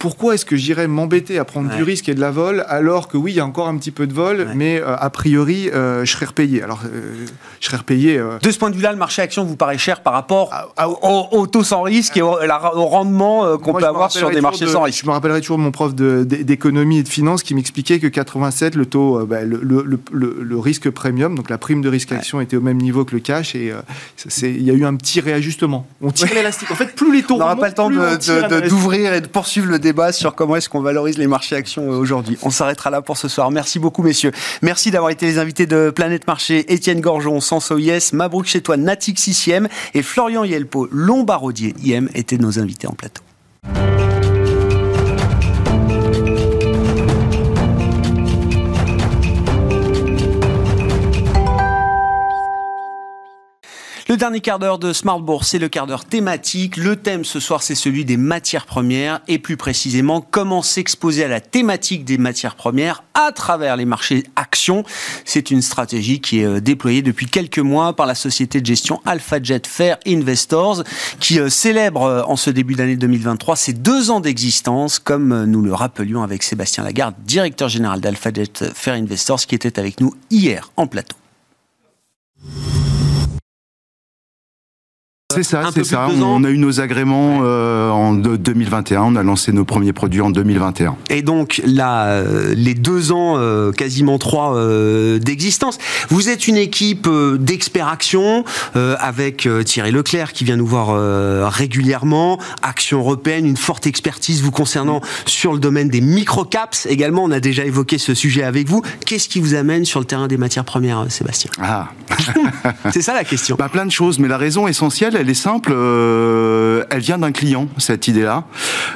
[0.04, 3.16] pourquoi est-ce que j'irais m'embêter à prendre du risque et de la vol alors que
[3.16, 6.04] oui, il y a encore un petit peu de vol, mais euh, a priori, euh,
[6.04, 6.62] je serais repayé.
[6.62, 7.24] Alors, euh,
[7.58, 8.20] je serais repayé.
[8.42, 11.46] De ce point de vue-là, le marché action vous paraît cher par rapport ah, au,
[11.46, 15.00] taux sans risque et au, rendement qu'on peut avoir sur des marchés sans risque.
[15.00, 18.74] Je me rappellerai toujours de mon prof d'économie et de finance qui m'expliquait que 87,
[18.74, 22.76] le taux, bah, le, risque premium, donc la prime de risque action, était au même
[22.76, 23.72] niveau que le cash et
[24.42, 25.86] il y a eu un petit réajustement.
[26.02, 26.70] On tire l'élastique.
[26.70, 27.36] En fait, plus les taux.
[27.36, 30.80] On n'aura pas le temps d'ouvrir et de poursuivre le débat sur comment est-ce qu'on
[30.80, 32.38] valorise les marchés actions aujourd'hui.
[32.42, 33.50] On s'arrêtera là pour ce soir.
[33.50, 34.32] Merci beaucoup, messieurs.
[34.62, 36.72] Merci d'avoir été les invités de Planète Marché.
[36.72, 39.48] Étienne Gorgeon, Sanso IS, Mabrouk chez toi, Natix
[39.94, 43.22] et Florian Yelpo, Lombardier IM étaient nos invités en plateau.
[54.14, 56.76] Le dernier quart d'heure de Smart Bourse, c'est le quart d'heure thématique.
[56.76, 61.28] Le thème ce soir, c'est celui des matières premières et plus précisément comment s'exposer à
[61.28, 64.84] la thématique des matières premières à travers les marchés actions.
[65.24, 69.00] C'est une stratégie qui est euh, déployée depuis quelques mois par la société de gestion
[69.04, 70.84] AlphaJet Fair Investors
[71.18, 75.60] qui euh, célèbre euh, en ce début d'année 2023 ses deux ans d'existence, comme nous
[75.60, 80.70] le rappelions avec Sébastien Lagarde, directeur général d'AlphaJet Fair Investors, qui était avec nous hier
[80.76, 81.16] en plateau.
[85.34, 86.08] C'est ça, c'est ça.
[86.08, 89.02] On a eu nos agréments euh, en 2021.
[89.02, 90.96] On a lancé nos premiers produits en 2021.
[91.10, 94.54] Et donc là, euh, les deux ans, euh, quasiment trois
[95.18, 95.78] d'existence.
[96.08, 97.08] Vous êtes une équipe
[97.38, 102.38] d'experts actions avec Thierry Leclerc qui vient nous voir régulièrement.
[102.62, 106.86] Action européenne, une forte expertise vous concernant sur le domaine des microcaps.
[106.86, 108.82] Également, on a déjà évoqué ce sujet avec vous.
[109.06, 111.50] Qu'est-ce qui vous amène sur le terrain des matières premières, Sébastien?
[111.60, 111.88] Ah,
[112.92, 113.56] c'est ça la question.
[113.58, 115.72] Bah, plein de choses, mais la raison essentielle, elle est simple.
[115.74, 118.44] Euh, elle vient d'un client, cette idée-là,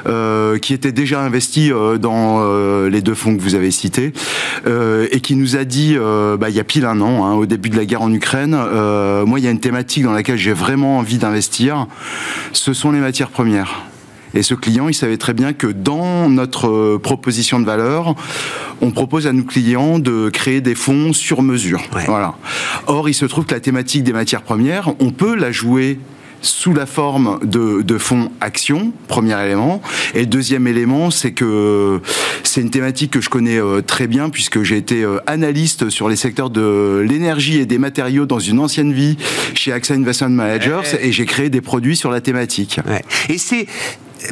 [0.07, 2.39] euh, qui était déjà investi euh, dans
[2.87, 4.13] les deux fonds que vous avez cités
[4.65, 7.69] et qui nous a dit, bah, il y a pile un an, hein, au début
[7.69, 8.51] de la guerre en Ukraine,
[9.25, 11.87] moi, il y a une thématique dans laquelle j'ai vraiment envie d'investir.
[12.53, 13.83] Ce sont les matières premières.
[14.33, 18.15] Et ce client, il savait très bien que dans notre proposition de valeur,
[18.81, 21.81] on propose à nos clients de créer des fonds sur mesure.
[22.05, 22.35] Voilà.
[22.87, 25.99] Or, il se trouve que la thématique des matières premières, on peut la jouer
[26.41, 29.81] sous la forme de, de fonds actions, premier élément.
[30.13, 32.01] Et le deuxième élément, c'est que
[32.43, 36.09] c'est une thématique que je connais euh, très bien puisque j'ai été euh, analyste sur
[36.09, 39.17] les secteurs de l'énergie et des matériaux dans une ancienne vie
[39.53, 42.79] chez AXA Investment Managers et j'ai créé des produits sur la thématique.
[43.29, 43.67] Et c'est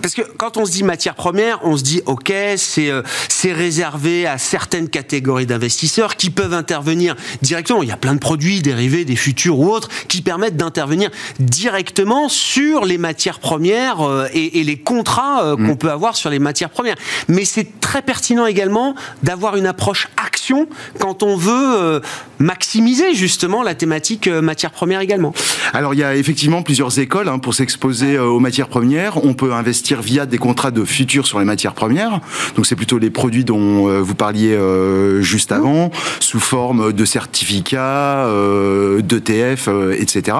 [0.01, 3.53] parce que quand on se dit matière première, on se dit ok, c'est euh, c'est
[3.53, 7.83] réservé à certaines catégories d'investisseurs qui peuvent intervenir directement.
[7.83, 11.09] Il y a plein de produits dérivés, des futurs ou autres, qui permettent d'intervenir
[11.39, 15.77] directement sur les matières premières euh, et, et, les contrats euh, qu'on mm.
[15.77, 16.97] peut avoir sur les matières premières.
[17.27, 20.67] Mais c'est très pertinent également d'avoir une approche action
[20.99, 22.01] quand on veut
[22.39, 25.33] maximiser justement la thématique matière première également.
[25.73, 29.23] Alors il y a effectivement plusieurs écoles hein, pour s'exposer aux matières premières.
[29.23, 32.19] On peut investir via des contrats de futur sur les matières premières.
[32.55, 37.05] Donc c'est plutôt les produits dont euh, vous parliez euh, juste avant, sous forme de
[37.05, 40.37] certificats, euh, d'ETF, etc.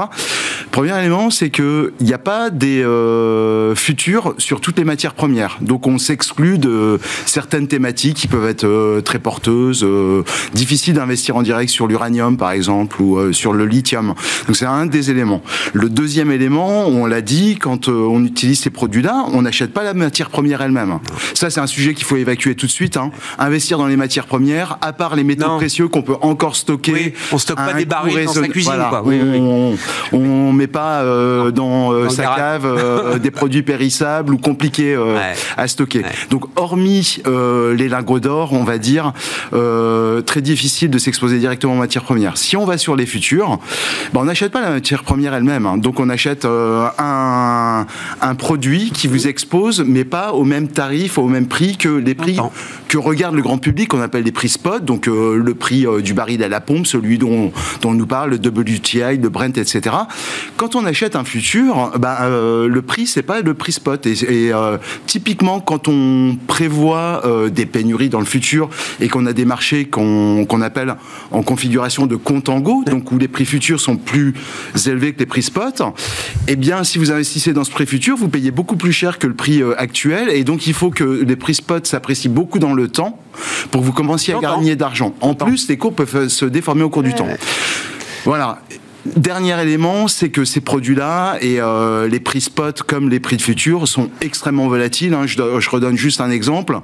[0.71, 2.85] Premier élément, c'est que il n'y a pas des
[3.75, 5.57] futurs sur toutes les matières premières.
[5.61, 9.85] Donc on s'exclut de certaines thématiques qui peuvent être très porteuses,
[10.53, 14.13] difficiles d'investir en direct sur l'uranium par exemple ou sur le lithium.
[14.47, 15.41] Donc c'est un des éléments.
[15.73, 19.93] Le deuxième élément, on l'a dit, quand on utilise ces produits-là, on n'achète pas la
[19.93, 20.99] matière première elle-même.
[21.33, 22.97] Ça, c'est un sujet qu'il faut évacuer tout de suite.
[22.97, 23.11] Hein.
[23.39, 26.93] Investir dans les matières premières, à part les métaux précieux qu'on peut encore stocker.
[26.93, 28.73] Oui, on stocke pas des barils dans sa cuisine.
[30.11, 34.97] on, ne met pas euh, dans, euh, sa cave euh, des produits périssables ou compliqués
[35.57, 36.03] à stocker.
[36.29, 39.13] Donc, hormis les lingots d'or, on va dire,
[39.51, 42.37] très difficile de s'exposer directement aux matières premières.
[42.37, 43.59] Si on va sur les futurs,
[44.13, 45.65] ben, on n'achète pas la matière première elle-même.
[45.65, 45.77] hein.
[45.77, 47.85] Donc on achète un,
[48.21, 52.13] un produit qui vous expose, mais pas au même tarif, au même prix que les
[52.13, 52.37] prix
[52.87, 56.01] que regarde le grand public, qu'on appelle les prix spot, donc euh, le prix euh,
[56.01, 57.51] du baril à la pompe, celui dont,
[57.81, 59.95] dont on nous parle, le WTI, le Brent, etc.
[60.55, 64.05] Quand on achète un futur, ben, euh, le prix, c'est pas le prix spot.
[64.05, 64.51] Et, et,
[65.05, 70.45] typiquement, quand on prévoit des pénuries dans le futur et qu'on a des marchés qu'on
[70.45, 70.95] qu'on appelle
[71.31, 74.33] en configuration de compte en go, donc où les prix futurs sont plus
[74.85, 75.81] élevés que les prix spot,
[76.47, 79.27] eh bien, si vous investissez dans ce prix futur, vous payez beaucoup plus cher que
[79.27, 80.29] le prix euh, actuel.
[80.29, 83.19] Et donc, il faut que les prix spot s'apprécient beaucoup dans le temps
[83.71, 85.13] pour que vous commenciez à gagner d'argent.
[85.21, 87.27] En plus, les cours peuvent euh, se déformer au cours du temps.
[88.25, 88.59] Voilà.
[89.15, 93.41] Dernier élément, c'est que ces produits-là et euh, les prix spot comme les prix de
[93.41, 95.13] futur sont extrêmement volatiles.
[95.13, 95.25] hein.
[95.25, 96.77] Je, do- je redonne juste un exemple.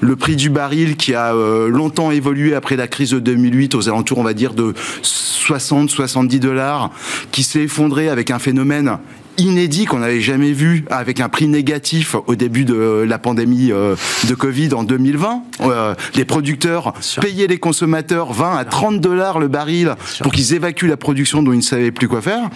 [0.00, 3.88] Le prix du baril qui a euh, longtemps évolué après la crise de 2008 aux
[3.90, 4.72] alentours, on va dire, de
[5.02, 6.90] 60-70 dollars,
[7.30, 8.96] qui s'est effondré avec un phénomène
[9.38, 13.96] inédit qu'on n'avait jamais vu avec un prix négatif au début de la pandémie euh,
[14.28, 15.42] de Covid en 2020.
[15.62, 20.88] Euh, les producteurs payaient les consommateurs 20 à 30 dollars le baril pour qu'ils évacuent
[20.88, 22.50] la production dont ils ne savaient plus quoi faire.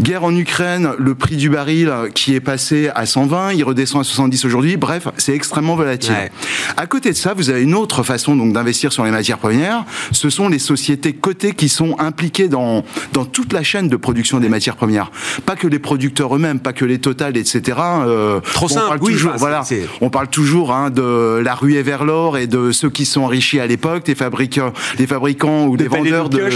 [0.00, 4.04] Guerre en Ukraine, le prix du baril qui est passé à 120, il redescend à
[4.04, 4.76] 70 aujourd'hui.
[4.76, 6.12] Bref, c'est extrêmement volatile.
[6.12, 6.30] Ouais.
[6.76, 9.84] À côté de ça, vous avez une autre façon donc d'investir sur les matières premières.
[10.12, 14.40] Ce sont les sociétés cotées qui sont impliquées dans dans toute la chaîne de production
[14.40, 15.10] des matières premières.
[15.46, 17.78] Pas que les producteurs eux-mêmes, pas que les Total, etc.
[18.06, 19.62] Euh, Trop on simple, parle oui, toujours, voilà,
[20.00, 23.60] on parle toujours hein, de la ruée vers l'or et de ceux qui sont enrichis
[23.60, 26.48] à l'époque, des fabricants, les fabricants ou de vendeurs de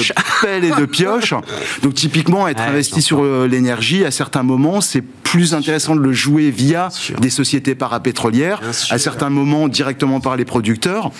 [0.42, 1.34] pelles et de pioches.
[1.82, 3.17] Donc typiquement, être Ouais, investi j'entends.
[3.18, 6.88] Sur euh, l'énergie, à certains moments, c'est plus intéressant de le jouer via
[7.20, 8.60] des sociétés parapétrolières,
[8.90, 11.10] à certains moments directement par les producteurs.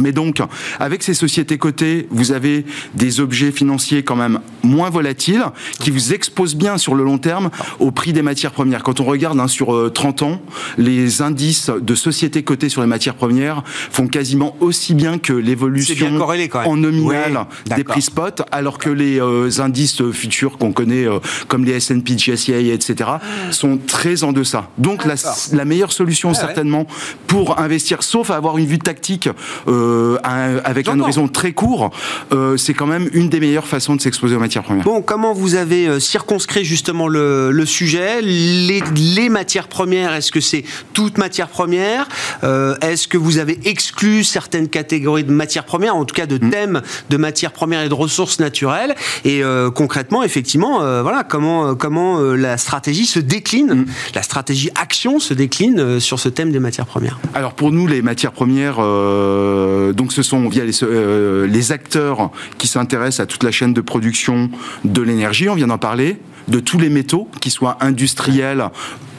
[0.00, 0.40] Mais donc,
[0.80, 2.64] avec ces sociétés cotées, vous avez
[2.94, 5.44] des objets financiers quand même moins volatiles,
[5.78, 8.82] qui vous exposent bien sur le long terme au prix des matières premières.
[8.82, 10.42] Quand on regarde hein, sur euh, 30 ans,
[10.78, 16.18] les indices de sociétés cotées sur les matières premières font quasiment aussi bien que l'évolution
[16.54, 21.18] en nominal des prix spot, alors que les euh, indices euh, futurs qu'on connaît, euh,
[21.48, 23.10] comme les S&P, GSCI, etc.,
[23.50, 24.70] sont très en deçà.
[24.78, 25.14] Donc la,
[25.52, 26.86] la meilleure solution certainement
[27.26, 29.28] pour investir, sauf à avoir une vue tactique
[29.68, 29.83] euh,
[30.24, 31.90] un- avec un horizon très court,
[32.32, 34.84] euh, c'est quand même une des meilleures façons de s'exposer aux matières premières.
[34.84, 38.20] Bon, comment vous avez euh, circonscrit justement le, le sujet?
[38.22, 42.08] Les, les matières premières, est-ce que c'est toute matière première?
[42.44, 46.36] Euh, Est-ce que vous avez exclu certaines catégories de matières premières, en tout cas de
[46.44, 46.50] Mm.
[46.50, 48.94] thèmes de matières premières et de ressources naturelles?
[49.24, 53.86] Et euh, concrètement, effectivement, euh, voilà comment, euh, comment euh, la stratégie se décline, Mm.
[54.14, 57.18] la stratégie action se décline euh, sur ce thème des matières premières.
[57.34, 62.30] Alors pour nous, les matières premières, euh, donc ce sont via les, euh, les acteurs
[62.58, 64.50] qui s'intéressent à toute la chaîne de production
[64.84, 66.18] de l'énergie, on vient d'en parler,
[66.48, 68.70] de tous les métaux, qu'ils soient industriels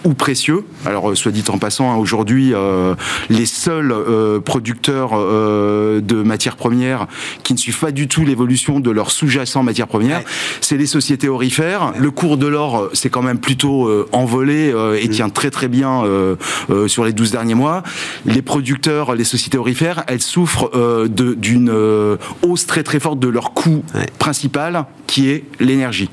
[0.06, 0.64] ou précieux.
[0.86, 2.96] Alors, euh, soit dit en passant, hein, aujourd'hui, euh,
[3.30, 7.08] les seuls euh, producteurs euh, de matières premières
[7.44, 10.26] qui ne suivent pas du tout l'évolution de leurs sous-jacents matières premières, Ouais.
[10.62, 11.92] c'est les sociétés orifères.
[11.98, 15.50] Le cours de l'or, euh, c'est quand même plutôt euh, envolé euh, et tient très
[15.52, 16.36] très bien euh,
[16.70, 17.82] euh, sur les 12 derniers mois.
[18.26, 23.28] Les producteurs, les sociétés orifères, elles souffrent euh, d'une euh, hausse très très forte de
[23.28, 24.06] leur coût Ouais.
[24.20, 26.10] principal, qui est l'énergie.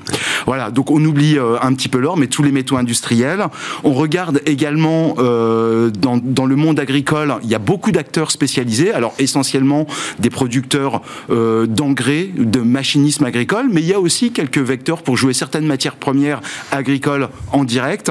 [0.47, 3.47] Voilà, donc on oublie euh, un petit peu l'or, mais tous les métaux industriels.
[3.85, 8.93] On regarde également euh, dans, dans le monde agricole, il y a beaucoup d'acteurs spécialisés,
[8.93, 9.87] alors essentiellement
[10.19, 15.17] des producteurs euh, d'engrais, de machinisme agricole, mais il y a aussi quelques vecteurs pour
[15.17, 18.11] jouer certaines matières premières agricoles en direct.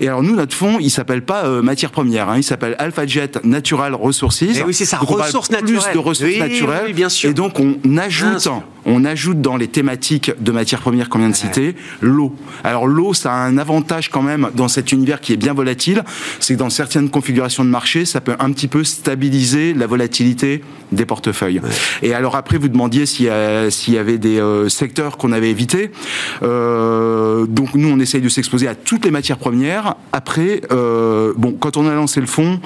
[0.00, 3.32] Et alors nous, notre fonds, il s'appelle pas euh, matières premières, hein, il s'appelle AlphaJet
[3.44, 4.42] Natural Resources.
[4.42, 5.94] Eh oui, c'est ça, ressources plus naturelles.
[5.94, 6.82] de ressources Oui, naturelles.
[6.86, 7.30] oui, bien sûr.
[7.30, 8.48] Et donc on ajoute
[8.86, 12.34] on ajoute dans les thématiques de matières premières qu'on vient de citer l'eau.
[12.64, 16.04] Alors l'eau, ça a un avantage quand même dans cet univers qui est bien volatile,
[16.38, 20.62] c'est que dans certaines configurations de marché, ça peut un petit peu stabiliser la volatilité
[20.92, 21.60] des portefeuilles.
[22.02, 25.90] Et alors après, vous demandiez s'il y, avait des euh, secteurs qu'on avait évités.
[26.42, 29.94] Euh, donc nous, on essaye de s'exposer à toutes les matières premières.
[30.12, 32.60] Après, euh, bon, quand on a lancé le fonds,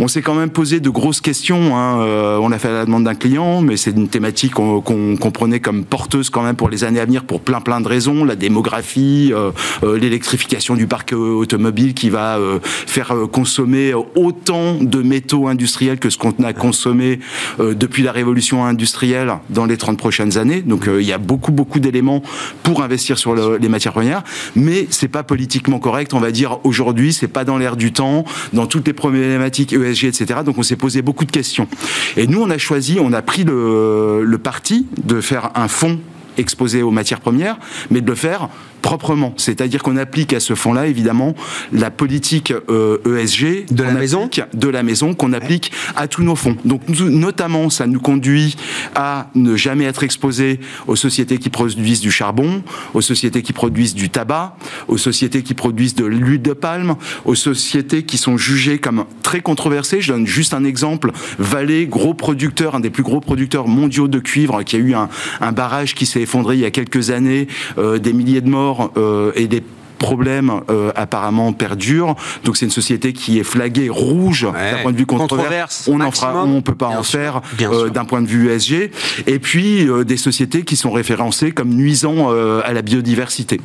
[0.00, 1.76] on s'est quand même posé de grosses questions.
[1.76, 2.00] hein.
[2.02, 5.84] Euh, on l'a fait la demande d'un client, mais c'est une thématique qu'on prenait comme
[5.84, 8.24] porteuse quand même pour les années à venir pour plein plein de raisons.
[8.24, 9.50] La démographie, euh,
[9.82, 15.98] euh, l'électrification du parc euh, automobile qui va euh, faire consommer autant de métaux industriels
[15.98, 17.18] que ce qu'on a consommé
[17.58, 20.62] depuis la révolution industrielle dans les 30 prochaines années.
[20.62, 22.22] Donc il y a beaucoup beaucoup d'éléments
[22.62, 24.22] pour investir sur le- les matières premières,
[24.54, 26.14] mais c'est pas politiquement correct.
[26.14, 28.24] On va dire aujourd'hui, c'est pas dans l'air du temps.
[28.52, 30.40] Dans toutes les problématiques etc.
[30.44, 31.68] Donc on s'est posé beaucoup de questions.
[32.16, 35.98] Et nous, on a choisi, on a pris le, le parti de faire un fonds
[36.36, 37.58] exposé aux matières premières,
[37.90, 38.48] mais de le faire
[38.82, 39.34] proprement.
[39.36, 41.34] C'est-à-dire qu'on applique à ce fonds-là, évidemment,
[41.72, 46.22] la politique ESG euh, e de la maison, de la maison qu'on applique à tous
[46.22, 46.56] nos fonds.
[46.64, 48.56] Donc, notamment, ça nous conduit
[48.94, 52.62] à ne jamais être exposé aux sociétés qui produisent du charbon,
[52.94, 54.56] aux sociétés qui produisent du tabac,
[54.88, 59.40] aux sociétés qui produisent de l'huile de palme, aux sociétés qui sont jugées comme très
[59.40, 60.00] controversées.
[60.00, 61.12] Je donne juste un exemple.
[61.38, 65.08] Valais, gros producteur, un des plus gros producteurs mondiaux de cuivre, qui a eu un,
[65.52, 67.48] barrage qui s'est effondré il y a quelques années,
[67.78, 69.62] euh, des milliers de morts euh, et des
[69.98, 72.14] problèmes euh, apparemment perdurent.
[72.44, 75.88] Donc c'est une société qui est flaguée rouge d'un point de vue controverse.
[75.88, 78.90] On ne peut pas en faire euh, d'un point de vue ESG.
[79.26, 83.60] Et puis des sociétés qui sont référencées comme nuisant à la biodiversité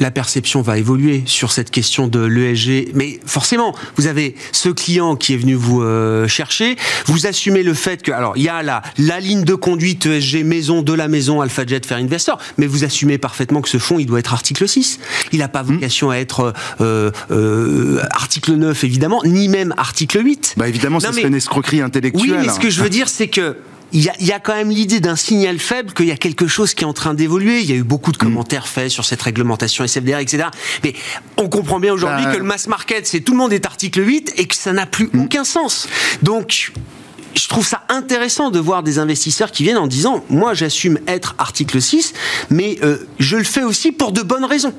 [0.00, 2.92] la perception va évoluer sur cette question de l'ESG.
[2.94, 6.76] Mais forcément, vous avez ce client qui est venu vous euh, chercher,
[7.06, 10.44] vous assumez le fait que, alors, il y a la, la ligne de conduite ESG
[10.44, 14.06] maison de la maison AlphaJet Fair Investor, mais vous assumez parfaitement que ce fonds, il
[14.06, 14.98] doit être article 6.
[15.32, 15.74] Il n'a pas mmh.
[15.74, 20.54] vocation à être euh, euh, article 9, évidemment, ni même article 8.
[20.56, 22.38] Bah évidemment, ça serait une escroquerie intellectuelle.
[22.40, 23.56] Oui, mais ce que je veux dire, c'est que
[23.92, 26.84] il y, a, quand même l'idée d'un signal faible qu'il y a quelque chose qui
[26.84, 27.60] est en train d'évoluer.
[27.60, 28.20] Il y a eu beaucoup de mm.
[28.20, 30.48] commentaires faits sur cette réglementation SFDR, etc.
[30.84, 30.94] Mais
[31.36, 34.06] on comprend bien aujourd'hui bah, que le mass market, c'est tout le monde est article
[34.06, 35.22] 8 et que ça n'a plus mm.
[35.22, 35.88] aucun sens.
[36.22, 36.72] Donc,
[37.34, 41.36] je trouve ça intéressant de voir des investisseurs qui viennent en disant moi j'assume être
[41.38, 42.12] article 6
[42.50, 44.74] mais euh, je le fais aussi pour de bonnes raisons.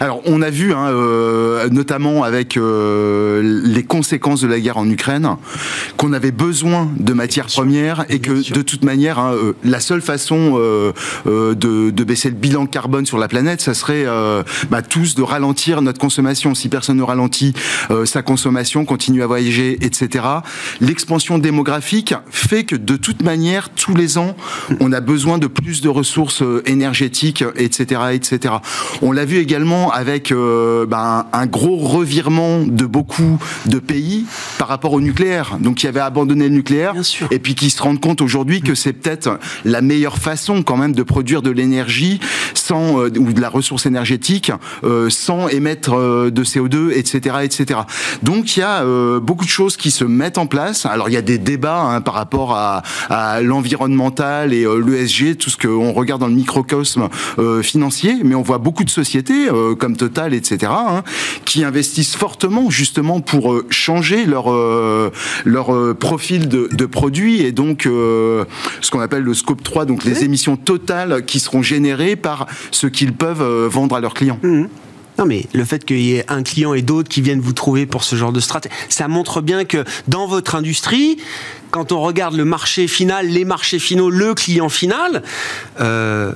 [0.00, 4.88] Alors, on a vu, hein, euh, notamment avec euh, les conséquences de la guerre en
[4.88, 5.36] Ukraine,
[5.96, 10.02] qu'on avait besoin de matières premières et que de toute manière, hein, euh, la seule
[10.02, 10.58] façon
[11.26, 14.06] de, baisser le bilan carbone sur la planète, ça serait
[14.70, 16.54] bah, tous de ralentir notre consommation.
[16.54, 17.52] Si personne ne ralentit
[18.06, 20.24] sa consommation, continue à voyager, etc.
[20.80, 24.36] L'expansion démographique fait que de toute manière, tous les ans,
[24.80, 28.54] on a besoin de plus de ressources énergétiques, etc., etc.
[29.02, 29.47] On l'a vu également
[29.94, 34.26] avec euh, ben, un gros revirement de beaucoup de pays
[34.58, 36.94] par rapport au nucléaire, donc qui avaient abandonné le nucléaire,
[37.30, 40.94] et puis qui se rendent compte aujourd'hui que c'est peut-être la meilleure façon quand même
[40.94, 42.20] de produire de l'énergie
[42.54, 44.52] sans euh, ou de la ressource énergétique
[44.84, 45.92] euh, sans émettre
[46.30, 47.80] de CO2, etc., etc.
[48.22, 48.84] Donc il y a
[49.20, 50.84] beaucoup de choses qui se mettent en place.
[50.84, 55.50] Alors il y a des débats hein, par rapport à, à l'environnemental et l'ESG, tout
[55.50, 57.08] ce qu'on regarde dans le microcosme
[57.62, 61.02] financier, mais on voit beaucoup de sociétés euh, comme Total, etc., hein,
[61.44, 65.10] qui investissent fortement justement pour euh, changer leur euh,
[65.44, 70.24] leur profil de, de, produits et donc ce qu'on appelle le scope 3, donc les
[70.24, 74.38] émissions totales qui seront générées par ce qu'ils peuvent vendre à leurs clients.
[74.42, 74.66] Mmh.
[75.18, 77.86] Non, mais le fait qu'il y ait un client et d'autres qui viennent vous trouver
[77.86, 81.18] pour ce genre de stratégie, ça montre bien que dans votre industrie,
[81.72, 85.24] quand on regarde le marché final, les marchés finaux, le client final,
[85.80, 86.32] euh,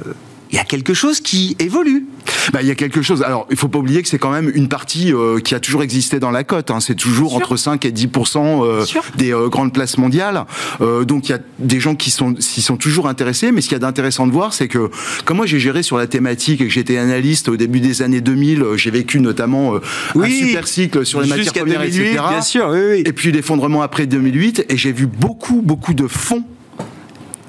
[0.53, 2.07] il y a quelque chose qui évolue.
[2.53, 3.23] Bah, il y a quelque chose.
[3.23, 5.83] Alors, il faut pas oublier que c'est quand même une partie euh, qui a toujours
[5.83, 6.71] existé dans la cote.
[6.71, 6.81] Hein.
[6.81, 8.85] C'est toujours entre 5 et 10% euh,
[9.17, 10.45] des euh, grandes places mondiales.
[10.81, 13.51] donc, il y a des gens qui sont, s'y sont toujours intéressés.
[13.51, 14.91] Mais ce qu'il y a d'intéressant de voir, c'est que
[15.25, 18.21] comme moi j'ai géré sur la thématique et que j'étais analyste au début des années
[18.21, 22.25] 2000, j'ai vécu notamment un super cycle sur les matières premières, 2008, etc.
[22.29, 23.03] Bien sûr, oui, oui.
[23.07, 24.67] Et puis l'effondrement après 2008.
[24.69, 26.45] Et j'ai vu beaucoup, beaucoup de fonds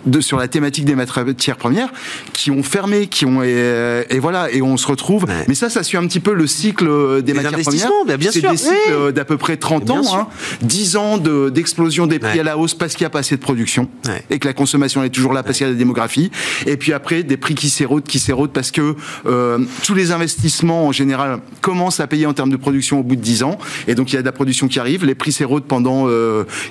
[0.05, 1.91] de, sur la thématique des matières premières
[2.33, 5.25] qui ont fermé, qui ont et, voilà et on se retrouve.
[5.47, 7.89] Mais ça, ça suit un petit peu le cycle euh, des, matières premières.
[8.17, 10.27] Bien c'est des cycles euh, d'à peu près 30 ans, hein,
[10.61, 13.41] 10 ans d'explosion des prix à la hausse parce qu'il n'y a pas assez de
[13.41, 13.89] production
[14.29, 16.31] et que la consommation est toujours là parce qu'il y a la démographie.
[16.65, 18.95] Et puis après des prix qui s'érodent, qui s'érodent parce que
[19.25, 23.15] euh, tous les investissements en général commencent à payer en termes de production au bout
[23.15, 23.57] de 10 ans.
[23.87, 26.07] Et donc il y a de la production qui arrive, les prix s'érodent pendant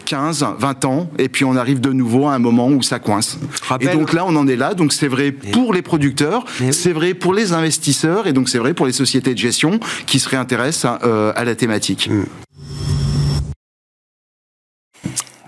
[0.05, 1.11] 15, 20 ans.
[1.19, 3.22] Et puis on arrive de nouveau à un moment où ça coince
[3.81, 4.75] et donc là, on en est là.
[4.75, 8.75] Donc c'est vrai pour les producteurs, c'est vrai pour les investisseurs, et donc c'est vrai
[8.75, 12.09] pour les sociétés de gestion qui se réintéressent euh, à la thématique.
[12.11, 12.25] Mm.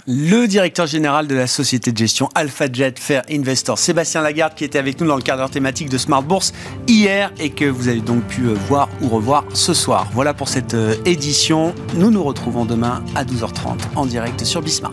[0.07, 4.79] le directeur général de la société de gestion AlphaJet Fair Investor, Sébastien Lagarde, qui était
[4.79, 6.53] avec nous dans le cadre thématique de Smart Bourse
[6.87, 10.09] hier et que vous avez donc pu euh, voir ou revoir ce soir.
[10.13, 11.75] Voilà pour cette euh, édition.
[11.95, 14.93] Nous nous retrouvons demain à 12h30 en direct sur Bismart.